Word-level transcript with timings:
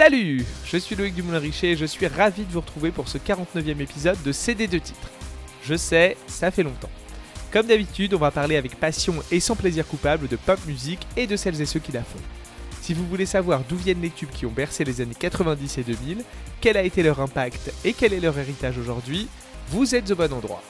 Salut 0.00 0.46
Je 0.64 0.78
suis 0.78 0.96
Loïc 0.96 1.14
Dumoulin-Richer 1.14 1.72
et 1.72 1.76
je 1.76 1.84
suis 1.84 2.06
ravi 2.06 2.46
de 2.46 2.50
vous 2.50 2.60
retrouver 2.60 2.90
pour 2.90 3.06
ce 3.06 3.18
49e 3.18 3.82
épisode 3.82 4.16
de 4.22 4.32
CD 4.32 4.66
de 4.66 4.78
titres. 4.78 5.10
Je 5.62 5.74
sais, 5.74 6.16
ça 6.26 6.50
fait 6.50 6.62
longtemps. 6.62 6.88
Comme 7.52 7.66
d'habitude, 7.66 8.14
on 8.14 8.18
va 8.18 8.30
parler 8.30 8.56
avec 8.56 8.80
passion 8.80 9.16
et 9.30 9.40
sans 9.40 9.56
plaisir 9.56 9.86
coupable 9.86 10.26
de 10.26 10.36
pop 10.36 10.58
musique 10.66 11.06
et 11.18 11.26
de 11.26 11.36
celles 11.36 11.60
et 11.60 11.66
ceux 11.66 11.80
qui 11.80 11.92
la 11.92 12.02
font. 12.02 12.18
Si 12.80 12.94
vous 12.94 13.06
voulez 13.06 13.26
savoir 13.26 13.60
d'où 13.68 13.76
viennent 13.76 14.00
les 14.00 14.08
tubes 14.08 14.30
qui 14.30 14.46
ont 14.46 14.50
bercé 14.50 14.84
les 14.84 15.02
années 15.02 15.14
90 15.14 15.76
et 15.76 15.82
2000, 15.82 16.24
quel 16.62 16.78
a 16.78 16.82
été 16.82 17.02
leur 17.02 17.20
impact 17.20 17.70
et 17.84 17.92
quel 17.92 18.14
est 18.14 18.20
leur 18.20 18.38
héritage 18.38 18.78
aujourd'hui, 18.78 19.28
vous 19.68 19.94
êtes 19.94 20.10
au 20.12 20.16
bon 20.16 20.32
endroit. 20.32 20.62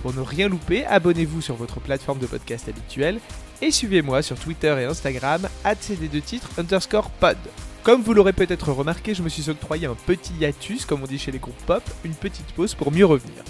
Pour 0.00 0.14
ne 0.14 0.22
rien 0.22 0.48
louper, 0.48 0.86
abonnez-vous 0.86 1.42
sur 1.42 1.54
votre 1.54 1.80
plateforme 1.80 2.18
de 2.18 2.26
podcast 2.26 2.66
habituelle 2.66 3.20
et 3.60 3.72
suivez-moi 3.72 4.22
sur 4.22 4.38
Twitter 4.38 4.74
et 4.80 4.84
Instagram 4.84 5.46
cd2 5.66 6.22
titres 6.22 6.48
underscore 6.56 7.10
pod. 7.10 7.36
Comme 7.82 8.02
vous 8.02 8.12
l'aurez 8.12 8.34
peut-être 8.34 8.72
remarqué, 8.72 9.14
je 9.14 9.22
me 9.22 9.30
suis 9.30 9.48
octroyé 9.48 9.86
un 9.86 9.94
petit 9.94 10.34
hiatus, 10.38 10.84
comme 10.84 11.02
on 11.02 11.06
dit 11.06 11.18
chez 11.18 11.32
les 11.32 11.38
groupes 11.38 11.62
pop, 11.66 11.82
une 12.04 12.14
petite 12.14 12.52
pause 12.52 12.74
pour 12.74 12.92
mieux 12.92 13.06
revenir. 13.06 13.42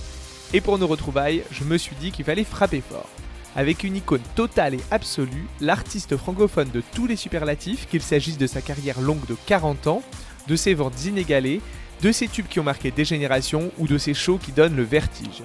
Et 0.54 0.60
pour 0.60 0.78
nos 0.78 0.86
retrouvailles, 0.86 1.42
je 1.50 1.64
me 1.64 1.76
suis 1.76 1.96
dit 1.96 2.12
qu'il 2.12 2.24
fallait 2.24 2.44
frapper 2.44 2.80
fort. 2.80 3.08
Avec 3.56 3.82
une 3.82 3.96
icône 3.96 4.22
totale 4.36 4.74
et 4.74 4.80
absolue, 4.92 5.48
l'artiste 5.60 6.16
francophone 6.16 6.70
de 6.70 6.80
tous 6.94 7.08
les 7.08 7.16
superlatifs, 7.16 7.88
qu'il 7.88 8.02
s'agisse 8.02 8.38
de 8.38 8.46
sa 8.46 8.62
carrière 8.62 9.00
longue 9.00 9.26
de 9.26 9.34
40 9.46 9.88
ans, 9.88 10.02
de 10.46 10.54
ses 10.54 10.74
ventes 10.74 11.04
inégalées, 11.04 11.60
de 12.00 12.12
ses 12.12 12.28
tubes 12.28 12.46
qui 12.46 12.60
ont 12.60 12.64
marqué 12.64 12.92
des 12.92 13.04
générations 13.04 13.72
ou 13.78 13.88
de 13.88 13.98
ses 13.98 14.14
shows 14.14 14.38
qui 14.38 14.52
donnent 14.52 14.76
le 14.76 14.84
vertige. 14.84 15.42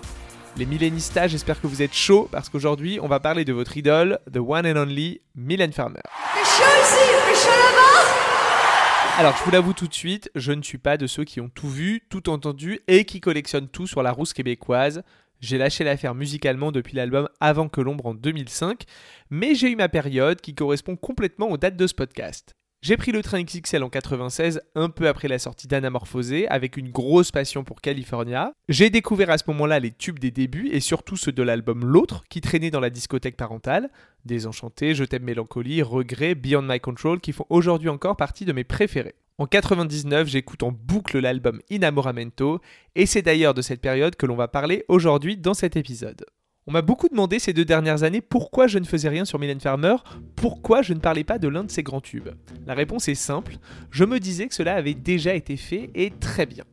Les 0.58 0.68
millénistas, 0.68 1.28
j'espère 1.28 1.60
que 1.60 1.66
vous 1.66 1.82
êtes 1.82 1.96
chauds 1.96 2.30
parce 2.32 2.50
qu'aujourd'hui 2.50 3.00
on 3.02 3.08
va 3.08 3.20
parler 3.20 3.46
de 3.46 3.54
votre 3.54 3.76
idole, 3.78 4.20
the 4.32 4.38
one 4.38 4.68
and 4.68 4.80
only 4.80 5.22
Mylène 5.36 5.74
Farmer. 5.74 6.02
Alors, 9.18 9.34
je 9.38 9.46
vous 9.46 9.52
l'avoue 9.52 9.72
tout 9.72 9.88
de 9.88 9.94
suite, 9.94 10.30
je 10.36 10.52
ne 10.52 10.62
suis 10.62 10.78
pas 10.78 10.98
de 10.98 11.08
ceux 11.08 11.24
qui 11.24 11.40
ont 11.40 11.48
tout 11.48 11.70
vu, 11.70 12.02
tout 12.10 12.30
entendu 12.30 12.82
et 12.90 13.06
qui 13.06 13.22
collectionnent 13.22 13.70
tout 13.70 13.88
sur 13.88 14.04
la 14.04 14.12
rousse 14.12 14.34
québécoise. 14.34 15.04
J'ai 15.40 15.58
lâché 15.58 15.86
l'affaire 15.86 16.14
musicalement 16.14 16.74
depuis 16.74 16.98
l'album 16.98 17.30
Avant 17.40 17.70
que 17.70 17.80
l'ombre 17.80 18.08
en 18.08 18.14
2005, 18.14 18.84
mais 19.30 19.56
j'ai 19.56 19.72
eu 19.72 19.78
ma 19.78 19.88
période 19.88 20.42
qui 20.42 20.54
correspond 20.54 20.98
complètement 20.98 21.50
aux 21.50 21.56
dates 21.56 21.78
de 21.78 21.88
ce 21.88 21.94
podcast. 21.94 22.58
J'ai 22.86 22.98
pris 22.98 23.12
le 23.12 23.24
train 23.24 23.42
XXL 23.42 23.82
en 23.82 23.90
96, 23.90 24.62
un 24.76 24.90
peu 24.90 25.08
après 25.08 25.28
la 25.28 25.40
sortie 25.40 25.66
d'Anamorphosé, 25.66 26.48
avec 26.50 26.78
une 26.78 26.92
grosse 26.92 27.32
passion 27.32 27.64
pour 27.64 27.82
California. 27.82 28.54
J'ai 28.70 28.92
découvert 28.92 29.32
à 29.32 29.40
ce 29.40 29.44
moment-là 29.48 29.80
les 29.80 29.90
tubes 29.90 30.20
des 30.20 30.30
débuts 30.30 30.70
et 30.72 30.80
surtout 30.80 31.18
ceux 31.18 31.32
de 31.32 31.42
l'album 31.42 31.84
L'autre, 31.84 32.24
qui 32.30 32.42
traînait 32.42 32.70
dans 32.70 32.80
la 32.80 32.92
discothèque 32.92 33.38
parentale. 33.38 33.90
Désenchanté, 34.26 34.94
Je 34.94 35.04
t'aime 35.04 35.24
mélancolie, 35.24 35.82
Regret, 35.82 36.36
Beyond 36.36 36.62
My 36.62 36.80
Control, 36.80 37.20
qui 37.20 37.32
font 37.32 37.48
aujourd'hui 37.50 37.90
encore 37.90 38.18
partie 38.18 38.46
de 38.46 38.54
mes 38.54 38.64
préférés. 38.64 39.16
En 39.40 39.48
99, 39.48 40.28
j'écoute 40.28 40.62
en 40.62 40.72
boucle 40.72 41.18
l'album 41.18 41.64
Inamoramento, 41.72 42.62
et 42.94 43.08
c'est 43.08 43.24
d'ailleurs 43.24 43.56
de 43.56 43.64
cette 43.64 43.82
période 43.82 44.16
que 44.16 44.28
l'on 44.28 44.36
va 44.36 44.48
parler 44.48 44.86
aujourd'hui 44.90 45.38
dans 45.38 45.56
cet 45.56 45.76
épisode. 45.76 46.24
On 46.68 46.72
m'a 46.72 46.82
beaucoup 46.82 47.10
demandé 47.10 47.38
ces 47.38 47.54
deux 47.54 47.64
dernières 47.64 48.02
années 48.02 48.22
pourquoi 48.22 48.66
je 48.66 48.80
ne 48.80 48.86
faisais 48.86 49.08
rien 49.08 49.24
sur 49.24 49.38
Mylène 49.38 49.60
Farmer, 49.60 49.98
pourquoi 50.36 50.82
je 50.82 50.94
ne 50.94 51.00
parlais 51.00 51.24
pas 51.24 51.38
de 51.38 51.48
l'un 51.48 51.64
de 51.64 51.70
ses 51.70 51.84
grands 51.84 52.02
tubes. 52.02 52.30
La 52.66 52.74
réponse 52.74 53.08
est 53.08 53.14
simple, 53.14 53.58
je 53.92 54.04
me 54.04 54.20
disais 54.20 54.48
que 54.48 54.56
cela 54.56 54.74
avait 54.74 54.96
déjà 54.96 55.36
été 55.36 55.58
fait 55.58 55.92
et 55.94 56.10
très 56.10 56.48
bien. 56.48 56.64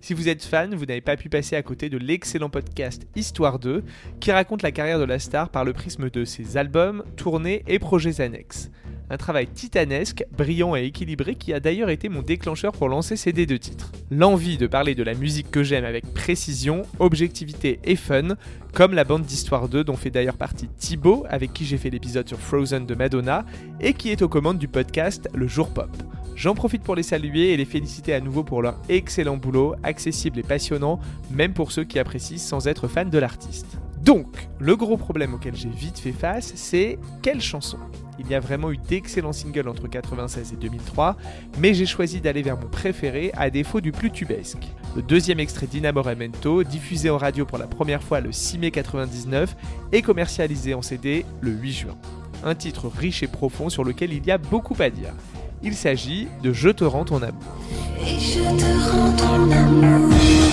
Si 0.00 0.14
vous 0.14 0.28
êtes 0.28 0.44
fan, 0.44 0.76
vous 0.76 0.86
n'avez 0.86 1.00
pas 1.00 1.16
pu 1.16 1.28
passer 1.28 1.56
à 1.56 1.64
côté 1.64 1.88
de 1.88 1.98
l'excellent 1.98 2.48
podcast 2.48 3.08
Histoire 3.16 3.58
2, 3.58 3.82
qui 4.20 4.30
raconte 4.30 4.62
la 4.62 4.70
carrière 4.70 5.00
de 5.00 5.04
la 5.04 5.18
star 5.18 5.48
par 5.48 5.64
le 5.64 5.72
prisme 5.72 6.10
de 6.10 6.24
ses 6.24 6.56
albums, 6.56 7.02
tournées 7.16 7.64
et 7.66 7.80
projets 7.80 8.20
annexes. 8.20 8.70
Un 9.12 9.16
travail 9.16 9.48
titanesque, 9.48 10.24
brillant 10.30 10.76
et 10.76 10.84
équilibré 10.84 11.34
qui 11.34 11.52
a 11.52 11.58
d'ailleurs 11.58 11.90
été 11.90 12.08
mon 12.08 12.22
déclencheur 12.22 12.70
pour 12.70 12.88
lancer 12.88 13.16
ces 13.16 13.32
deux 13.32 13.58
titres. 13.58 13.90
L'envie 14.12 14.56
de 14.56 14.68
parler 14.68 14.94
de 14.94 15.02
la 15.02 15.14
musique 15.14 15.50
que 15.50 15.64
j'aime 15.64 15.84
avec 15.84 16.14
précision, 16.14 16.82
objectivité 17.00 17.80
et 17.82 17.96
fun, 17.96 18.36
comme 18.72 18.94
la 18.94 19.02
bande 19.02 19.24
d'Histoire 19.24 19.68
2 19.68 19.82
dont 19.82 19.96
fait 19.96 20.10
d'ailleurs 20.10 20.36
partie 20.36 20.68
Thibaut, 20.68 21.26
avec 21.28 21.52
qui 21.52 21.64
j'ai 21.64 21.76
fait 21.76 21.90
l'épisode 21.90 22.28
sur 22.28 22.38
Frozen 22.38 22.86
de 22.86 22.94
Madonna, 22.94 23.44
et 23.80 23.94
qui 23.94 24.10
est 24.10 24.22
aux 24.22 24.28
commandes 24.28 24.58
du 24.58 24.68
podcast 24.68 25.28
Le 25.34 25.48
Jour 25.48 25.70
Pop. 25.70 25.90
J'en 26.36 26.54
profite 26.54 26.84
pour 26.84 26.94
les 26.94 27.02
saluer 27.02 27.52
et 27.52 27.56
les 27.56 27.64
féliciter 27.64 28.14
à 28.14 28.20
nouveau 28.20 28.44
pour 28.44 28.62
leur 28.62 28.76
excellent 28.88 29.36
boulot, 29.36 29.74
accessible 29.82 30.38
et 30.38 30.44
passionnant, 30.44 31.00
même 31.32 31.52
pour 31.52 31.72
ceux 31.72 31.82
qui 31.82 31.98
apprécient 31.98 32.38
sans 32.38 32.68
être 32.68 32.86
fans 32.86 33.04
de 33.04 33.18
l'artiste. 33.18 33.76
Donc, 34.04 34.48
le 34.60 34.76
gros 34.76 34.96
problème 34.96 35.34
auquel 35.34 35.56
j'ai 35.56 35.68
vite 35.68 35.98
fait 35.98 36.12
face, 36.12 36.52
c'est 36.54 36.96
quelle 37.22 37.40
chanson? 37.40 37.78
Il 38.20 38.30
y 38.30 38.34
a 38.34 38.40
vraiment 38.40 38.70
eu 38.70 38.76
d'excellents 38.76 39.32
singles 39.32 39.68
entre 39.68 39.88
96 39.88 40.52
et 40.52 40.56
2003, 40.56 41.16
mais 41.58 41.72
j'ai 41.72 41.86
choisi 41.86 42.20
d'aller 42.20 42.42
vers 42.42 42.58
mon 42.58 42.68
préféré 42.68 43.32
à 43.34 43.48
défaut 43.48 43.80
du 43.80 43.92
plus 43.92 44.10
tubesque. 44.10 44.68
Le 44.94 45.02
deuxième 45.02 45.40
extrait 45.40 45.66
d'Inamoramento, 45.66 46.62
diffusé 46.62 47.08
en 47.08 47.16
radio 47.16 47.46
pour 47.46 47.56
la 47.56 47.66
première 47.66 48.02
fois 48.02 48.20
le 48.20 48.30
6 48.30 48.58
mai 48.58 48.70
99 48.70 49.56
et 49.92 50.02
commercialisé 50.02 50.74
en 50.74 50.82
CD 50.82 51.24
le 51.40 51.50
8 51.50 51.72
juin. 51.72 51.96
Un 52.44 52.54
titre 52.54 52.88
riche 52.94 53.22
et 53.22 53.28
profond 53.28 53.70
sur 53.70 53.84
lequel 53.84 54.12
il 54.12 54.26
y 54.26 54.30
a 54.30 54.38
beaucoup 54.38 54.76
à 54.80 54.90
dire. 54.90 55.14
Il 55.62 55.74
s'agit 55.74 56.28
de 56.42 56.52
Je 56.52 56.68
te 56.68 56.84
rends 56.84 57.04
ton 57.04 57.22
amour. 57.22 57.42
Et 58.00 58.18
je 58.18 58.40
te 58.40 58.90
rends 58.90 59.12
ton 59.16 59.50
amour. 59.50 60.49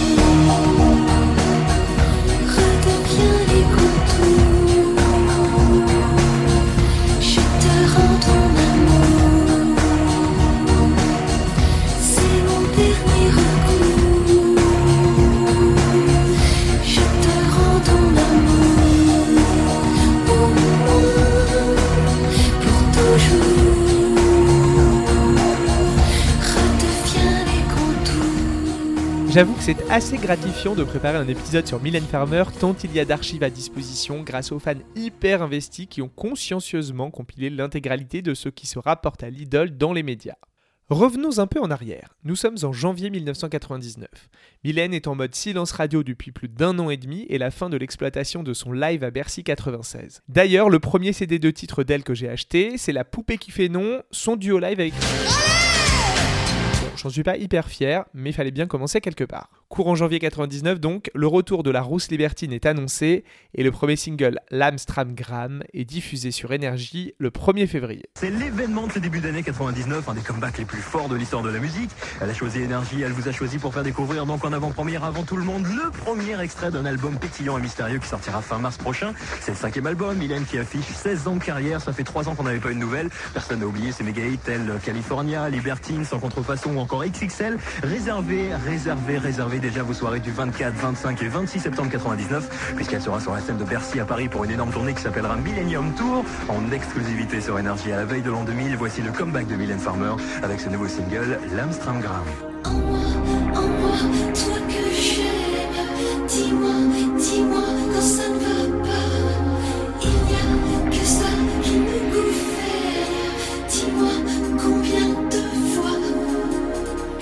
J'avoue 29.37 29.53
que 29.53 29.61
c'est 29.61 29.91
assez 29.91 30.17
gratifiant 30.17 30.73
de 30.73 30.83
préparer 30.83 31.19
un 31.19 31.27
épisode 31.27 31.67
sur 31.67 31.79
Mylène 31.79 32.07
Farmer 32.07 32.43
tant 32.59 32.75
il 32.83 32.91
y 32.91 32.99
a 32.99 33.05
d'archives 33.05 33.43
à 33.43 33.51
disposition 33.51 34.23
grâce 34.23 34.51
aux 34.51 34.57
fans 34.57 34.73
hyper 34.95 35.43
investis 35.43 35.85
qui 35.87 36.01
ont 36.01 36.09
consciencieusement 36.09 37.11
compilé 37.11 37.51
l'intégralité 37.51 38.23
de 38.23 38.33
ce 38.33 38.49
qui 38.49 38.65
se 38.65 38.79
rapporte 38.79 39.21
à 39.21 39.29
l'idole 39.29 39.77
dans 39.77 39.93
les 39.93 40.01
médias. 40.01 40.37
Revenons 40.89 41.37
un 41.37 41.45
peu 41.45 41.61
en 41.61 41.69
arrière. 41.69 42.15
Nous 42.23 42.35
sommes 42.35 42.57
en 42.63 42.73
janvier 42.73 43.11
1999. 43.11 44.09
Mylène 44.63 44.95
est 44.95 45.05
en 45.05 45.13
mode 45.13 45.35
silence 45.35 45.71
radio 45.71 46.01
depuis 46.01 46.31
plus 46.31 46.49
d'un 46.49 46.79
an 46.79 46.89
et 46.89 46.97
demi 46.97 47.27
et 47.29 47.37
la 47.37 47.51
fin 47.51 47.69
de 47.69 47.77
l'exploitation 47.77 48.41
de 48.41 48.55
son 48.55 48.71
live 48.71 49.03
à 49.03 49.11
Bercy 49.11 49.43
96. 49.43 50.23
D'ailleurs, 50.29 50.71
le 50.71 50.79
premier 50.79 51.13
CD 51.13 51.37
de 51.37 51.51
titre 51.51 51.83
d'elle 51.83 52.03
que 52.03 52.15
j'ai 52.15 52.27
acheté, 52.27 52.79
c'est 52.79 52.91
La 52.91 53.05
poupée 53.05 53.37
qui 53.37 53.51
fait 53.51 53.69
non, 53.69 54.01
son 54.09 54.35
duo 54.35 54.57
live 54.57 54.79
avec... 54.79 54.95
J'en 56.97 57.09
suis 57.09 57.23
pas 57.23 57.37
hyper 57.37 57.69
fier, 57.69 58.05
mais 58.13 58.31
il 58.31 58.33
fallait 58.33 58.51
bien 58.51 58.67
commencer 58.67 59.01
quelque 59.01 59.23
part. 59.23 59.56
Courant 59.69 59.95
janvier 59.95 60.19
99 60.19 60.79
donc, 60.79 61.11
le 61.13 61.28
retour 61.28 61.61
de 61.61 61.69
la 61.69 61.81
rousse 61.81 62.09
libertine 62.09 62.53
est 62.53 62.66
annoncé 62.66 63.25
et 63.53 63.63
le 63.63 63.72
premier 63.72 63.97
single 63.97 64.39
L'Amstramgram 64.50 65.61
est 65.73 65.83
diffusé 65.83 66.31
sur 66.31 66.53
Énergie 66.53 67.13
le 67.17 67.31
1er 67.31 67.67
février. 67.67 68.06
C'est 68.17 68.29
l'événement 68.29 68.88
de 68.88 68.94
ce 68.94 69.00
début 69.00 69.19
d'année 69.19 69.44
99, 69.44 70.07
un 70.07 70.13
des 70.13 70.22
comebacks 70.22 70.57
les 70.57 70.63
plus 70.63 70.81
forts 70.81 71.09
de 71.09 71.17
l'histoire 71.17 71.44
de 71.44 71.50
la 71.50 71.59
musique. 71.59 71.89
Elle 72.22 72.29
a 72.29 72.33
choisi 72.33 72.61
Énergie, 72.61 73.01
elle 73.01 73.11
vous 73.11 73.27
a 73.27 73.33
choisi 73.33 73.57
pour 73.57 73.73
faire 73.73 73.83
découvrir 73.83 74.25
donc 74.25 74.45
en 74.45 74.53
avant-première 74.53 75.03
avant 75.03 75.23
tout 75.23 75.35
le 75.35 75.44
monde 75.44 75.66
le 75.66 75.91
premier 75.91 76.41
extrait 76.41 76.72
d'un 76.72 76.85
album 76.85 77.19
pétillant 77.19 77.57
et 77.57 77.61
mystérieux 77.61 78.00
qui 78.00 78.07
sortira 78.07 78.41
fin 78.41 78.59
mars 78.59 78.77
prochain. 78.77 79.13
C'est 79.41 79.51
le 79.51 79.57
cinquième 79.57 79.88
album, 79.88 80.18
Mylène 80.18 80.45
qui 80.45 80.57
affiche 80.57 80.86
16 80.86 81.27
ans 81.27 81.36
de 81.36 81.44
carrière, 81.44 81.81
ça 81.81 81.91
fait 81.91 82.06
3 82.06 82.30
ans 82.30 82.36
qu'on 82.36 82.44
n'avait 82.44 82.62
pas 82.62 82.71
une 82.71 82.80
nouvelle. 82.80 83.09
Personne 83.33 83.59
n'a 83.59 83.68
oublié 83.68 83.91
ses 83.91 84.06
méga 84.06 84.25
hits 84.25 84.38
tels 84.38 84.80
California, 84.86 85.50
Libertine, 85.50 86.06
sans 86.06 86.19
contrefaçon 86.19 86.77
ou 86.77 86.80
encore 86.80 87.03
XXL. 87.03 87.57
Réservé, 87.83 88.56
réservé, 88.65 89.18
réservé 89.18 89.56
déjà 89.59 89.83
vos 89.83 89.94
soirées 89.94 90.19
du 90.19 90.31
24, 90.31 90.74
25 90.74 91.21
et 91.21 91.27
26 91.27 91.59
septembre 91.59 91.89
99, 91.89 92.74
puisqu'elle 92.75 93.01
sera 93.01 93.19
sur 93.19 93.33
la 93.33 93.42
scène 93.42 93.57
de 93.57 93.63
Bercy 93.63 94.00
à 94.00 94.06
Paris 94.06 94.30
pour 94.30 94.44
une 94.44 94.51
énorme 94.51 94.71
tournée 94.71 94.94
qui 94.94 95.01
s'appellera 95.01 95.36
Millennium 95.36 95.94
Tour, 95.94 96.24
en 96.50 96.71
exclusivité 96.71 97.42
sur 97.42 97.57
Énergie 97.57 97.92
à 97.92 97.98
la 97.98 98.06
veille 98.06 98.21
de 98.21 98.30
l'an 98.31 98.44
2000. 98.44 98.75
Voici 98.77 99.01
le 99.01 99.12
comeback 99.12 99.48
de 99.48 99.56
Mylène 99.56 99.80
Farmer 99.80 100.13
avec 100.44 100.59
ce 100.59 100.69
nouveau 100.69 100.88
single, 100.88 101.39
quand 107.94 108.01
ça 108.01 108.37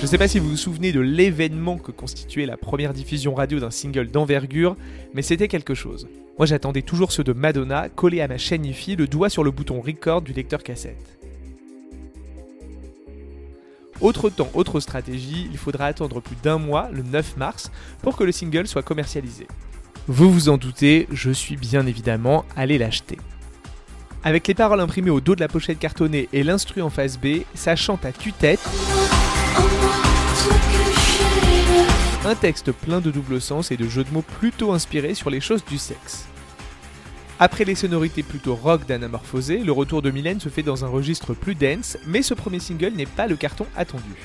je 0.05 0.07
ne 0.07 0.11
sais 0.11 0.17
pas 0.19 0.27
si 0.27 0.37
vous 0.37 0.51
vous 0.51 0.55
souvenez 0.55 0.91
de 0.91 0.99
l'événement 0.99 1.79
que 1.79 1.89
constituait 1.89 2.45
la 2.45 2.57
première 2.57 2.93
diffusion 2.93 3.33
radio 3.33 3.59
d'un 3.59 3.71
single 3.71 4.11
d'envergure, 4.11 4.77
mais 5.15 5.23
c'était 5.23 5.47
quelque 5.47 5.73
chose. 5.73 6.07
Moi 6.37 6.45
j'attendais 6.45 6.83
toujours 6.83 7.11
ceux 7.11 7.23
de 7.23 7.33
Madonna, 7.33 7.89
collé 7.89 8.21
à 8.21 8.27
ma 8.27 8.37
chaîne 8.37 8.65
IFI, 8.65 8.95
le 8.97 9.07
doigt 9.07 9.31
sur 9.31 9.43
le 9.43 9.49
bouton 9.49 9.81
record 9.81 10.21
du 10.21 10.31
lecteur 10.31 10.61
cassette. 10.61 11.17
Autre 13.99 14.29
temps, 14.29 14.51
autre 14.53 14.79
stratégie, 14.79 15.47
il 15.51 15.57
faudra 15.57 15.87
attendre 15.87 16.21
plus 16.21 16.37
d'un 16.43 16.59
mois, 16.59 16.87
le 16.93 17.01
9 17.01 17.37
mars, 17.37 17.71
pour 18.03 18.15
que 18.15 18.23
le 18.23 18.31
single 18.31 18.67
soit 18.67 18.83
commercialisé. 18.83 19.47
Vous 20.07 20.31
vous 20.31 20.49
en 20.49 20.57
doutez, 20.57 21.07
je 21.11 21.31
suis 21.31 21.57
bien 21.57 21.87
évidemment 21.87 22.45
allé 22.55 22.77
l'acheter. 22.77 23.17
Avec 24.23 24.47
les 24.47 24.53
paroles 24.53 24.81
imprimées 24.81 25.09
au 25.09 25.19
dos 25.19 25.33
de 25.33 25.41
la 25.41 25.47
pochette 25.47 25.79
cartonnée 25.79 26.29
et 26.31 26.43
l'instru 26.43 26.83
en 26.83 26.91
face 26.91 27.17
B, 27.17 27.39
ça 27.55 27.75
chante 27.75 28.05
à 28.05 28.11
tue-tête. 28.11 28.61
Un 32.25 32.33
texte 32.33 32.71
plein 32.71 33.01
de 33.01 33.11
double 33.11 33.39
sens 33.39 33.69
et 33.69 33.77
de 33.77 33.87
jeux 33.87 34.03
de 34.03 34.09
mots 34.09 34.23
plutôt 34.23 34.73
inspirés 34.73 35.13
sur 35.13 35.29
les 35.29 35.39
choses 35.39 35.63
du 35.63 35.77
sexe. 35.77 36.25
Après 37.39 37.65
les 37.65 37.75
sonorités 37.75 38.23
plutôt 38.23 38.55
rock 38.55 38.87
d'Anamorphosé, 38.87 39.59
le 39.59 39.71
retour 39.71 40.01
de 40.01 40.09
Mylène 40.09 40.39
se 40.39 40.49
fait 40.49 40.63
dans 40.63 40.83
un 40.83 40.87
registre 40.87 41.35
plus 41.35 41.53
dense, 41.53 41.99
mais 42.07 42.23
ce 42.23 42.33
premier 42.33 42.59
single 42.59 42.93
n'est 42.93 43.05
pas 43.05 43.27
le 43.27 43.35
carton 43.35 43.67
attendu. 43.75 44.15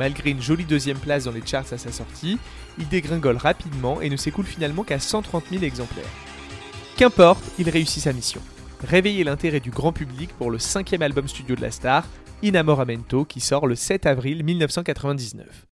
Malgré 0.00 0.30
une 0.30 0.42
jolie 0.42 0.64
deuxième 0.64 0.98
place 0.98 1.24
dans 1.24 1.30
les 1.30 1.46
charts 1.46 1.72
à 1.72 1.78
sa 1.78 1.92
sortie, 1.92 2.38
il 2.76 2.88
dégringole 2.88 3.36
rapidement 3.36 4.00
et 4.00 4.10
ne 4.10 4.16
s'écoule 4.16 4.46
finalement 4.46 4.82
qu'à 4.82 4.98
130 4.98 5.44
000 5.48 5.62
exemplaires. 5.62 6.04
Qu'importe, 6.96 7.44
il 7.60 7.70
réussit 7.70 8.02
sa 8.02 8.12
mission. 8.12 8.40
Réveiller 8.82 9.22
l'intérêt 9.22 9.60
du 9.60 9.70
grand 9.70 9.92
public 9.92 10.30
pour 10.38 10.50
le 10.50 10.58
cinquième 10.58 11.02
album 11.02 11.28
studio 11.28 11.54
de 11.54 11.62
la 11.62 11.70
star, 11.70 12.04
Inamoramento, 12.42 13.24
qui 13.24 13.38
sort 13.38 13.68
le 13.68 13.76
7 13.76 14.06
avril 14.06 14.42
1999. 14.42 15.67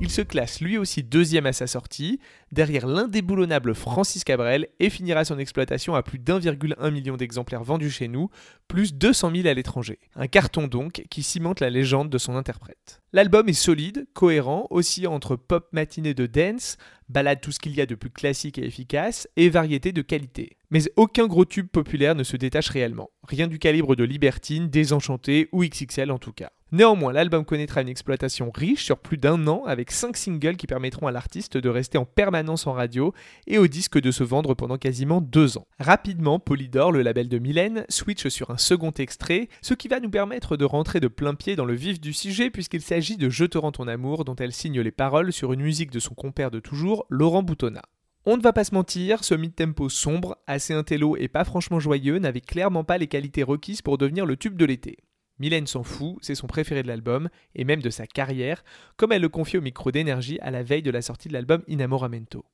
Il 0.00 0.10
se 0.10 0.22
classe 0.22 0.60
lui 0.60 0.78
aussi 0.78 1.02
deuxième 1.02 1.46
à 1.46 1.52
sa 1.52 1.66
sortie, 1.66 2.20
derrière 2.52 2.86
l'indéboulonnable 2.86 3.74
Francis 3.74 4.24
Cabrel, 4.24 4.68
et 4.78 4.90
finira 4.90 5.24
son 5.24 5.38
exploitation 5.38 5.94
à 5.96 6.02
plus 6.02 6.18
d'1,1 6.18 6.90
million 6.90 7.16
d'exemplaires 7.16 7.64
vendus 7.64 7.90
chez 7.90 8.08
nous, 8.08 8.30
plus 8.68 8.94
200 8.94 9.32
000 9.34 9.48
à 9.48 9.54
l'étranger. 9.54 9.98
Un 10.14 10.28
carton 10.28 10.66
donc 10.66 11.04
qui 11.10 11.22
cimente 11.22 11.60
la 11.60 11.68
légende 11.68 12.10
de 12.10 12.18
son 12.18 12.36
interprète. 12.36 13.02
L'album 13.12 13.48
est 13.48 13.52
solide, 13.52 14.06
cohérent, 14.14 14.66
aussi 14.70 15.06
entre 15.06 15.34
pop 15.34 15.68
matinée 15.72 16.14
de 16.14 16.26
dance, 16.26 16.78
balade 17.08 17.40
tout 17.40 17.52
ce 17.52 17.58
qu'il 17.58 17.74
y 17.74 17.80
a 17.80 17.86
de 17.86 17.94
plus 17.94 18.10
classique 18.10 18.58
et 18.58 18.64
efficace, 18.64 19.28
et 19.36 19.50
variété 19.50 19.92
de 19.92 20.02
qualité. 20.02 20.57
Mais 20.70 20.82
aucun 20.96 21.26
gros 21.26 21.46
tube 21.46 21.68
populaire 21.68 22.14
ne 22.14 22.24
se 22.24 22.36
détache 22.36 22.68
réellement. 22.68 23.10
Rien 23.26 23.46
du 23.46 23.58
calibre 23.58 23.96
de 23.96 24.04
Libertine, 24.04 24.68
Désenchanté 24.68 25.48
ou 25.52 25.64
XXL 25.64 26.10
en 26.10 26.18
tout 26.18 26.32
cas. 26.32 26.50
Néanmoins, 26.70 27.14
l'album 27.14 27.46
connaîtra 27.46 27.80
une 27.80 27.88
exploitation 27.88 28.50
riche 28.54 28.84
sur 28.84 28.98
plus 28.98 29.16
d'un 29.16 29.46
an 29.46 29.64
avec 29.64 29.90
5 29.90 30.14
singles 30.14 30.58
qui 30.58 30.66
permettront 30.66 31.06
à 31.06 31.10
l'artiste 31.10 31.56
de 31.56 31.70
rester 31.70 31.96
en 31.96 32.04
permanence 32.04 32.66
en 32.66 32.74
radio 32.74 33.14
et 33.46 33.56
au 33.56 33.66
disque 33.66 33.98
de 33.98 34.10
se 34.10 34.22
vendre 34.22 34.52
pendant 34.52 34.76
quasiment 34.76 35.22
2 35.22 35.56
ans. 35.56 35.66
Rapidement, 35.78 36.38
Polydor, 36.38 36.92
le 36.92 37.00
label 37.00 37.30
de 37.30 37.38
Mylène, 37.38 37.86
switch 37.88 38.28
sur 38.28 38.50
un 38.50 38.58
second 38.58 38.90
extrait, 38.90 39.48
ce 39.62 39.72
qui 39.72 39.88
va 39.88 40.00
nous 40.00 40.10
permettre 40.10 40.58
de 40.58 40.66
rentrer 40.66 41.00
de 41.00 41.08
plein 41.08 41.34
pied 41.34 41.56
dans 41.56 41.64
le 41.64 41.74
vif 41.74 41.98
du 41.98 42.12
sujet 42.12 42.50
puisqu'il 42.50 42.82
s'agit 42.82 43.16
de 43.16 43.30
Je 43.30 43.46
te 43.46 43.56
rends 43.56 43.72
ton 43.72 43.88
amour 43.88 44.26
dont 44.26 44.36
elle 44.36 44.52
signe 44.52 44.82
les 44.82 44.90
paroles 44.90 45.32
sur 45.32 45.54
une 45.54 45.62
musique 45.62 45.90
de 45.90 46.00
son 46.00 46.12
compère 46.12 46.50
de 46.50 46.60
toujours, 46.60 47.06
Laurent 47.08 47.42
Boutonnat. 47.42 47.82
On 48.26 48.36
ne 48.36 48.42
va 48.42 48.52
pas 48.52 48.64
se 48.64 48.74
mentir, 48.74 49.24
ce 49.24 49.34
mid-tempo 49.34 49.88
sombre, 49.88 50.36
assez 50.46 50.74
intello 50.74 51.16
et 51.16 51.28
pas 51.28 51.44
franchement 51.44 51.80
joyeux 51.80 52.18
n'avait 52.18 52.40
clairement 52.40 52.84
pas 52.84 52.98
les 52.98 53.06
qualités 53.06 53.42
requises 53.42 53.82
pour 53.82 53.96
devenir 53.96 54.26
le 54.26 54.36
tube 54.36 54.56
de 54.56 54.64
l'été. 54.64 54.98
Mylène 55.38 55.66
s'en 55.66 55.84
fout, 55.84 56.16
c'est 56.20 56.34
son 56.34 56.46
préféré 56.46 56.82
de 56.82 56.88
l'album, 56.88 57.28
et 57.54 57.64
même 57.64 57.80
de 57.80 57.90
sa 57.90 58.06
carrière, 58.06 58.64
comme 58.96 59.12
elle 59.12 59.22
le 59.22 59.28
confie 59.28 59.56
au 59.56 59.62
micro 59.62 59.92
d'énergie 59.92 60.38
à 60.40 60.50
la 60.50 60.62
veille 60.62 60.82
de 60.82 60.90
la 60.90 61.00
sortie 61.00 61.28
de 61.28 61.32
l'album 61.32 61.62
Inamoramento. 61.68 62.44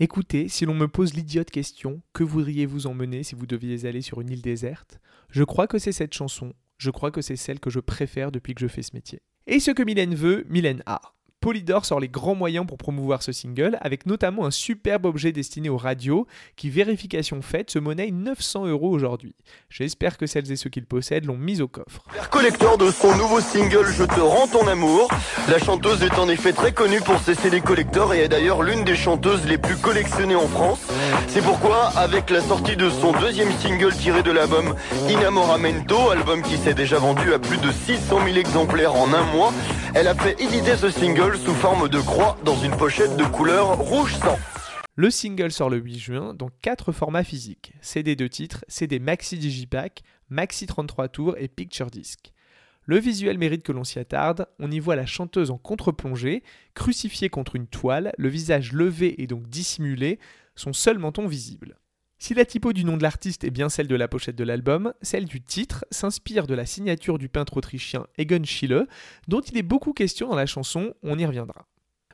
Écoutez, 0.00 0.48
si 0.48 0.64
l'on 0.64 0.74
me 0.74 0.88
pose 0.88 1.14
l'idiote 1.14 1.50
question, 1.50 2.02
que 2.12 2.24
voudriez-vous 2.24 2.86
emmener 2.86 3.22
si 3.22 3.34
vous 3.34 3.46
deviez 3.46 3.86
aller 3.86 4.02
sur 4.02 4.20
une 4.20 4.30
île 4.30 4.42
déserte? 4.42 5.00
Je 5.30 5.44
crois 5.44 5.66
que 5.66 5.78
c'est 5.78 5.92
cette 5.92 6.14
chanson, 6.14 6.54
je 6.76 6.90
crois 6.90 7.10
que 7.10 7.22
c'est 7.22 7.36
celle 7.36 7.60
que 7.60 7.70
je 7.70 7.80
préfère 7.80 8.30
depuis 8.30 8.54
que 8.54 8.60
je 8.60 8.68
fais 8.68 8.82
ce 8.82 8.94
métier. 8.94 9.20
Et 9.46 9.60
ce 9.60 9.70
que 9.70 9.82
Mylène 9.82 10.14
veut, 10.14 10.44
Mylène 10.48 10.82
a. 10.86 11.00
Polydor 11.40 11.84
sort 11.84 12.00
les 12.00 12.08
grands 12.08 12.34
moyens 12.34 12.66
pour 12.66 12.78
promouvoir 12.78 13.22
ce 13.22 13.30
single, 13.30 13.78
avec 13.80 14.06
notamment 14.06 14.44
un 14.44 14.50
superbe 14.50 15.04
objet 15.06 15.30
destiné 15.30 15.68
aux 15.68 15.76
radios, 15.76 16.26
qui, 16.56 16.68
vérification 16.68 17.42
faite, 17.42 17.70
se 17.70 17.78
monnaie 17.78 18.10
900 18.10 18.66
euros 18.66 18.90
aujourd'hui. 18.90 19.36
J'espère 19.70 20.18
que 20.18 20.26
celles 20.26 20.50
et 20.50 20.56
ceux 20.56 20.68
qui 20.68 20.80
le 20.80 20.86
possèdent 20.86 21.26
l'ont 21.26 21.36
mis 21.36 21.60
au 21.60 21.68
coffre. 21.68 22.02
Collecteur 22.32 22.76
de 22.76 22.90
son 22.90 23.16
nouveau 23.16 23.40
single 23.40 23.86
Je 23.86 24.02
te 24.02 24.18
rends 24.18 24.48
ton 24.48 24.66
amour. 24.66 25.08
La 25.48 25.60
chanteuse 25.60 26.02
est 26.02 26.18
en 26.18 26.28
effet 26.28 26.52
très 26.52 26.72
connue 26.72 27.00
pour 27.00 27.20
ses 27.20 27.36
CD 27.36 27.60
collecteurs 27.60 28.12
et 28.14 28.22
est 28.22 28.28
d'ailleurs 28.28 28.62
l'une 28.64 28.82
des 28.82 28.96
chanteuses 28.96 29.46
les 29.46 29.58
plus 29.58 29.76
collectionnées 29.76 30.34
en 30.34 30.48
France. 30.48 30.80
C'est 31.28 31.42
pourquoi, 31.42 31.92
avec 31.96 32.30
la 32.30 32.40
sortie 32.40 32.76
de 32.76 32.90
son 32.90 33.12
deuxième 33.12 33.52
single 33.52 33.94
tiré 33.94 34.24
de 34.24 34.32
l'album 34.32 34.74
Inamoramento, 35.08 36.10
album 36.10 36.42
qui 36.42 36.56
s'est 36.56 36.74
déjà 36.74 36.98
vendu 36.98 37.32
à 37.32 37.38
plus 37.38 37.58
de 37.58 37.70
600 37.70 38.24
000 38.24 38.38
exemplaires 38.38 38.96
en 38.96 39.12
un 39.14 39.22
mois, 39.32 39.52
elle 39.94 40.08
a 40.08 40.14
fait 40.14 40.40
éditer 40.40 40.76
ce 40.76 40.90
single 40.90 41.27
sous 41.36 41.54
forme 41.54 41.88
de 41.88 42.00
croix 42.00 42.38
dans 42.44 42.56
une 42.56 42.76
pochette 42.76 43.16
de 43.16 43.24
couleur 43.24 43.76
rouge 43.78 44.14
sang. 44.16 44.38
Le 44.94 45.10
single 45.10 45.52
sort 45.52 45.68
le 45.68 45.76
8 45.76 45.98
juin 45.98 46.34
dans 46.34 46.48
4 46.62 46.92
formats 46.92 47.24
physiques 47.24 47.74
CD 47.80 48.16
de 48.16 48.26
titres, 48.26 48.64
CD 48.68 48.98
Maxi 48.98 49.36
Digipack, 49.36 50.02
Maxi 50.30 50.66
33 50.66 51.08
tours 51.08 51.36
et 51.38 51.48
Picture 51.48 51.90
Disc. 51.90 52.32
Le 52.84 52.98
visuel 52.98 53.36
mérite 53.36 53.62
que 53.62 53.72
l'on 53.72 53.84
s'y 53.84 53.98
attarde, 53.98 54.46
on 54.58 54.70
y 54.70 54.78
voit 54.78 54.96
la 54.96 55.06
chanteuse 55.06 55.50
en 55.50 55.58
contre-plongée, 55.58 56.42
crucifiée 56.74 57.28
contre 57.28 57.56
une 57.56 57.66
toile, 57.66 58.12
le 58.16 58.28
visage 58.28 58.72
levé 58.72 59.20
et 59.22 59.26
donc 59.26 59.48
dissimulé, 59.48 60.18
son 60.54 60.72
seul 60.72 60.98
menton 60.98 61.26
visible. 61.26 61.76
Si 62.20 62.34
la 62.34 62.44
typo 62.44 62.72
du 62.72 62.84
nom 62.84 62.96
de 62.96 63.02
l'artiste 63.04 63.44
est 63.44 63.50
bien 63.50 63.68
celle 63.68 63.86
de 63.86 63.94
la 63.94 64.08
pochette 64.08 64.34
de 64.34 64.42
l'album, 64.42 64.92
celle 65.02 65.24
du 65.24 65.40
titre 65.40 65.84
s'inspire 65.92 66.48
de 66.48 66.54
la 66.54 66.66
signature 66.66 67.16
du 67.16 67.28
peintre 67.28 67.56
autrichien 67.56 68.06
Egon 68.18 68.42
Schiele, 68.44 68.88
dont 69.28 69.40
il 69.40 69.56
est 69.56 69.62
beaucoup 69.62 69.92
question 69.92 70.28
dans 70.28 70.34
la 70.34 70.46
chanson, 70.46 70.94
on 71.04 71.16
y 71.16 71.24
reviendra. 71.24 71.66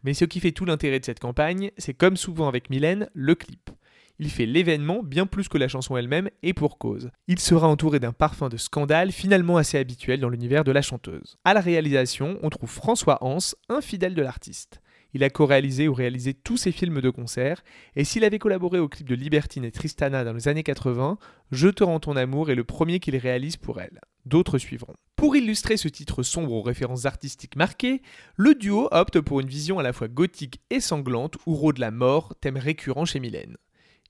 Mais 0.02 0.12
ce 0.12 0.26
qui 0.26 0.40
fait 0.40 0.52
tout 0.52 0.66
l'intérêt 0.66 1.00
de 1.00 1.06
cette 1.06 1.20
campagne, 1.20 1.70
c'est 1.78 1.94
comme 1.94 2.18
souvent 2.18 2.48
avec 2.48 2.68
Mylène, 2.68 3.08
le 3.14 3.34
clip. 3.34 3.70
Il 4.18 4.30
fait 4.30 4.44
l'événement 4.44 5.02
bien 5.02 5.26
plus 5.26 5.48
que 5.48 5.56
la 5.56 5.68
chanson 5.68 5.96
elle-même 5.96 6.28
et 6.42 6.52
pour 6.52 6.76
cause. 6.76 7.10
Il 7.26 7.40
sera 7.40 7.66
entouré 7.66 7.98
d'un 7.98 8.12
parfum 8.12 8.50
de 8.50 8.58
scandale 8.58 9.10
finalement 9.10 9.56
assez 9.56 9.78
habituel 9.78 10.20
dans 10.20 10.28
l'univers 10.28 10.64
de 10.64 10.70
la 10.70 10.82
chanteuse. 10.82 11.38
À 11.44 11.54
la 11.54 11.60
réalisation, 11.60 12.38
on 12.43 12.50
trouve 12.50 12.70
François 12.70 13.19
Hans, 13.24 13.38
un 13.70 13.81
fidèle 13.81 14.14
de 14.14 14.22
l'artiste. 14.22 14.82
Il 15.14 15.22
a 15.22 15.30
co-réalisé 15.30 15.86
ou 15.86 15.94
réalisé 15.94 16.34
tous 16.34 16.56
ses 16.56 16.72
films 16.72 17.00
de 17.00 17.08
concert, 17.08 17.62
et 17.94 18.02
s'il 18.02 18.24
avait 18.24 18.40
collaboré 18.40 18.80
au 18.80 18.88
clip 18.88 19.08
de 19.08 19.14
Libertine 19.14 19.64
et 19.64 19.70
Tristana 19.70 20.24
dans 20.24 20.32
les 20.32 20.48
années 20.48 20.64
80, 20.64 21.18
Je 21.52 21.68
te 21.68 21.84
rends 21.84 22.00
ton 22.00 22.16
amour 22.16 22.50
est 22.50 22.56
le 22.56 22.64
premier 22.64 22.98
qu'il 22.98 23.16
réalise 23.16 23.56
pour 23.56 23.80
elle. 23.80 24.00
D'autres 24.26 24.58
suivront. 24.58 24.94
Pour 25.14 25.36
illustrer 25.36 25.76
ce 25.76 25.86
titre 25.86 26.24
sombre 26.24 26.52
aux 26.52 26.62
références 26.62 27.06
artistiques 27.06 27.54
marquées, 27.54 28.02
le 28.36 28.56
duo 28.56 28.88
opte 28.90 29.20
pour 29.20 29.38
une 29.38 29.46
vision 29.46 29.78
à 29.78 29.84
la 29.84 29.92
fois 29.92 30.08
gothique 30.08 30.60
et 30.70 30.80
sanglante 30.80 31.36
où 31.46 31.54
rôde 31.54 31.78
la 31.78 31.92
mort, 31.92 32.34
thème 32.40 32.56
récurrent 32.56 33.04
chez 33.04 33.20
Mylène. 33.20 33.56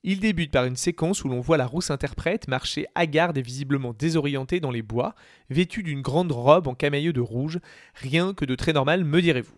Il 0.03 0.19
débute 0.19 0.51
par 0.51 0.65
une 0.65 0.75
séquence 0.75 1.23
où 1.23 1.29
l'on 1.29 1.39
voit 1.39 1.57
la 1.57 1.67
rousse 1.67 1.91
interprète 1.91 2.47
marcher 2.47 2.87
hagarde 2.95 3.37
et 3.37 3.41
visiblement 3.41 3.93
désorientée 3.93 4.59
dans 4.59 4.71
les 4.71 4.83
bois, 4.83 5.15
vêtue 5.49 5.83
d'une 5.83 6.01
grande 6.01 6.31
robe 6.31 6.67
en 6.67 6.75
camailleux 6.75 7.13
de 7.13 7.21
rouge, 7.21 7.59
rien 7.93 8.33
que 8.33 8.45
de 8.45 8.55
très 8.55 8.73
normal 8.73 9.03
me 9.03 9.21
direz-vous. 9.21 9.55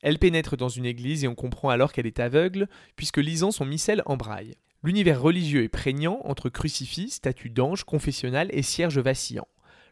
Elle 0.00 0.18
pénètre 0.18 0.56
dans 0.56 0.68
une 0.68 0.86
église 0.86 1.24
et 1.24 1.28
on 1.28 1.34
comprend 1.34 1.70
alors 1.70 1.92
qu'elle 1.92 2.06
est 2.06 2.20
aveugle, 2.20 2.68
puisque 2.96 3.18
lisant 3.18 3.50
son 3.50 3.64
missel 3.64 4.02
en 4.06 4.16
braille. 4.16 4.54
L'univers 4.84 5.20
religieux 5.20 5.64
est 5.64 5.68
prégnant 5.68 6.20
entre 6.24 6.48
crucifix, 6.48 7.10
statues 7.10 7.50
d'ange, 7.50 7.84
confessionnal 7.84 8.48
et 8.52 8.62
cierge 8.62 8.98
vacillant. 8.98 9.48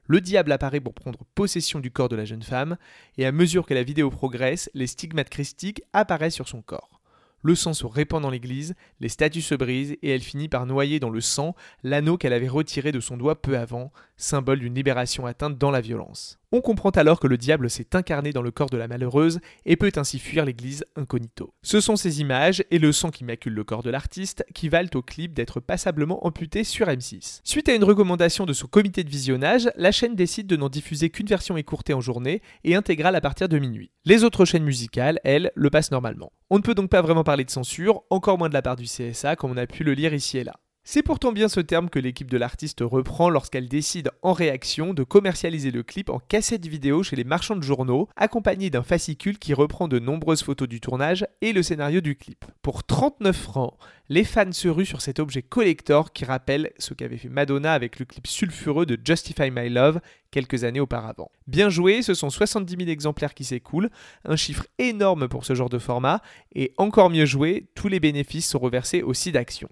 Le 0.07 0.21
diable 0.21 0.53
apparaît 0.53 0.81
pour 0.81 0.95
prendre 0.95 1.25
possession 1.35 1.81
du 1.81 1.91
corps 1.91 2.09
de 2.09 2.15
la 2.15 2.25
jeune 2.25 2.45
femme, 2.45 2.77
et 3.19 3.27
à 3.27 3.33
mesure 3.33 3.67
que 3.67 3.75
la 3.75 3.83
vidéo 3.83 4.11
progresse, 4.11 4.71
les 4.75 4.87
stigmates 4.87 5.29
christiques 5.29 5.83
apparaissent 5.93 6.35
sur 6.35 6.49
son 6.49 6.63
corps. 6.63 7.01
Le 7.43 7.55
sang 7.55 7.75
se 7.75 7.87
répand 7.87 8.23
dans 8.23 8.31
l'église, 8.31 8.75
les 9.01 9.09
statues 9.09 9.43
se 9.43 9.55
brisent 9.55 9.97
et 10.03 10.11
elle 10.11 10.21
finit 10.21 10.49
par 10.49 10.67
noyer 10.67 10.99
dans 10.99 11.11
le 11.11 11.21
sang 11.21 11.55
l'anneau 11.85 12.17
qu'elle 12.17 12.33
avait 12.33 12.49
retiré 12.49 12.93
de 12.93 13.01
son 13.01 13.17
doigt 13.17 13.41
peu 13.41 13.59
avant, 13.59 13.93
symbole 14.17 14.61
d'une 14.61 14.75
libération 14.75 15.27
atteinte 15.27 15.59
dans 15.59 15.71
la 15.71 15.81
violence. 15.81 16.41
On 16.53 16.61
comprend 16.61 16.91
alors 16.91 17.19
que 17.19 17.27
le 17.27 17.37
diable 17.37 17.69
s'est 17.69 17.97
incarné 17.97 18.33
dans 18.33 18.41
le 18.41 18.53
corps 18.53 18.71
de 18.71 18.77
la 18.77 18.87
malheureuse 18.87 19.41
et 19.65 19.75
peut 19.75 19.91
ainsi 19.97 20.21
fuir 20.21 20.45
l'église 20.45 20.85
incognito. 20.95 21.53
Ce 21.63 21.81
sont 21.81 21.97
ces 21.97 22.21
images 22.21 22.63
et 22.71 22.79
le 22.79 22.93
sang 22.93 23.11
qui 23.11 23.25
macule 23.25 23.55
le 23.55 23.65
corps 23.65 23.83
de 23.83 23.91
l'artiste 23.91 24.45
qui 24.55 24.69
valent 24.69 24.89
au 24.95 25.03
clip 25.03 25.35
d'être 25.35 25.59
passablement 25.59 26.25
amputé 26.25 26.63
sur 26.63 26.87
M6. 26.87 27.41
Suite 27.43 27.69
à 27.69 27.75
une 27.75 27.83
recommandation 27.83 28.47
de 28.47 28.53
son 28.53 28.69
comité 28.69 29.03
de 29.03 29.11
visionnage, 29.11 29.69
la 29.75 29.91
chaîne 29.91 30.15
décide 30.15 30.47
de 30.47 30.57
n'en 30.57 30.69
diffuser 30.69 31.11
qu'une 31.11 31.27
version 31.27 31.57
écourtée 31.57 31.95
en 31.95 32.01
journée 32.01 32.43
et 32.63 32.77
intégrale 32.77 33.17
à 33.17 33.21
partir 33.21 33.49
de 33.49 33.59
minuit. 33.59 33.91
Les 34.05 34.23
autres 34.23 34.45
chaînes 34.45 34.63
musicales, 34.63 35.19
elles, 35.25 35.51
le 35.57 35.71
passent 35.71 35.91
normalement. 35.91 36.31
On 36.51 36.59
ne 36.59 36.63
peut 36.63 36.77
donc 36.77 36.91
pas 36.91 37.03
vraiment 37.03 37.25
parler 37.25 37.45
de 37.45 37.51
censure, 37.51 38.05
encore 38.09 38.39
moins 38.39 38.49
de 38.49 38.55
la 38.55 38.63
part 38.63 38.77
du 38.77 38.85
CSA 38.85 39.35
comme 39.35 39.51
on 39.51 39.57
a 39.57 39.67
pu 39.67 39.83
le 39.83 39.95
lire 39.95 40.15
ici 40.15 40.39
et 40.39 40.45
là. 40.45 40.55
C'est 40.89 41.03
pourtant 41.03 41.33
bien 41.33 41.49
ce 41.49 41.59
terme 41.59 41.91
que 41.91 41.99
l'équipe 41.99 42.31
de 42.31 42.39
l'artiste 42.39 42.79
reprend 42.81 43.29
lorsqu'elle 43.29 43.69
décide 43.69 44.13
en 44.23 44.33
réaction 44.33 44.95
de 44.95 45.03
commercialiser 45.03 45.73
le 45.73 45.83
clip 45.83 46.11
en 46.11 46.21
cassette 46.21 46.65
vidéo 46.65 47.03
chez 47.03 47.17
les 47.17 47.25
marchands 47.25 47.57
de 47.57 47.65
journaux, 47.65 48.09
accompagné 48.15 48.71
d'un 48.71 48.85
fascicule 48.85 49.41
qui 49.41 49.53
reprend 49.53 49.89
de 49.89 49.99
nombreuses 49.99 50.45
photos 50.45 50.69
du 50.69 50.81
tournage 50.81 51.27
et 51.41 51.53
le 51.53 51.65
scénario 51.65 52.01
du 52.01 52.15
clip. 52.15 52.45
Pour 52.63 52.85
39 52.85 53.37
francs, 53.37 53.75
les 54.09 54.23
fans 54.23 54.53
se 54.53 54.69
ruent 54.69 54.87
sur 54.87 55.01
cet 55.01 55.19
objet 55.19 55.43
collector 55.43 56.13
qui 56.13 56.25
rappelle 56.25 56.71
ce 56.79 56.95
qu'avait 56.95 57.17
fait 57.17 57.29
Madonna 57.29 57.73
avec 57.73 57.99
le 57.99 58.05
clip 58.05 58.29
sulfureux 58.29 58.87
de 58.87 58.97
Justify 59.05 59.51
My 59.51 59.69
Love 59.69 59.99
quelques 60.31 60.63
années 60.63 60.79
auparavant. 60.79 61.33
Bien 61.49 61.69
joué, 61.69 62.03
ce 62.03 62.15
sont 62.15 62.31
70 62.31 62.77
000 62.79 62.89
exemplaires 62.91 63.35
qui 63.35 63.43
s'écoulent, 63.43 63.91
un 64.25 64.37
chiffre 64.37 64.67
énorme 64.79 65.27
pour 65.27 65.47
ce 65.47 65.57
genre 65.57 65.69
de 65.69 65.81
format, 65.81 66.23
et 66.55 66.75
encore 66.77 67.11
mieux 67.11 67.27
joué, 67.27 67.67
tous 67.75 67.89
les 67.89 67.99
bénéfices 67.99 68.49
sont 68.49 68.61
reversés 68.61 69.03
au 69.03 69.15
site 69.15 69.35
d'action 69.35 69.69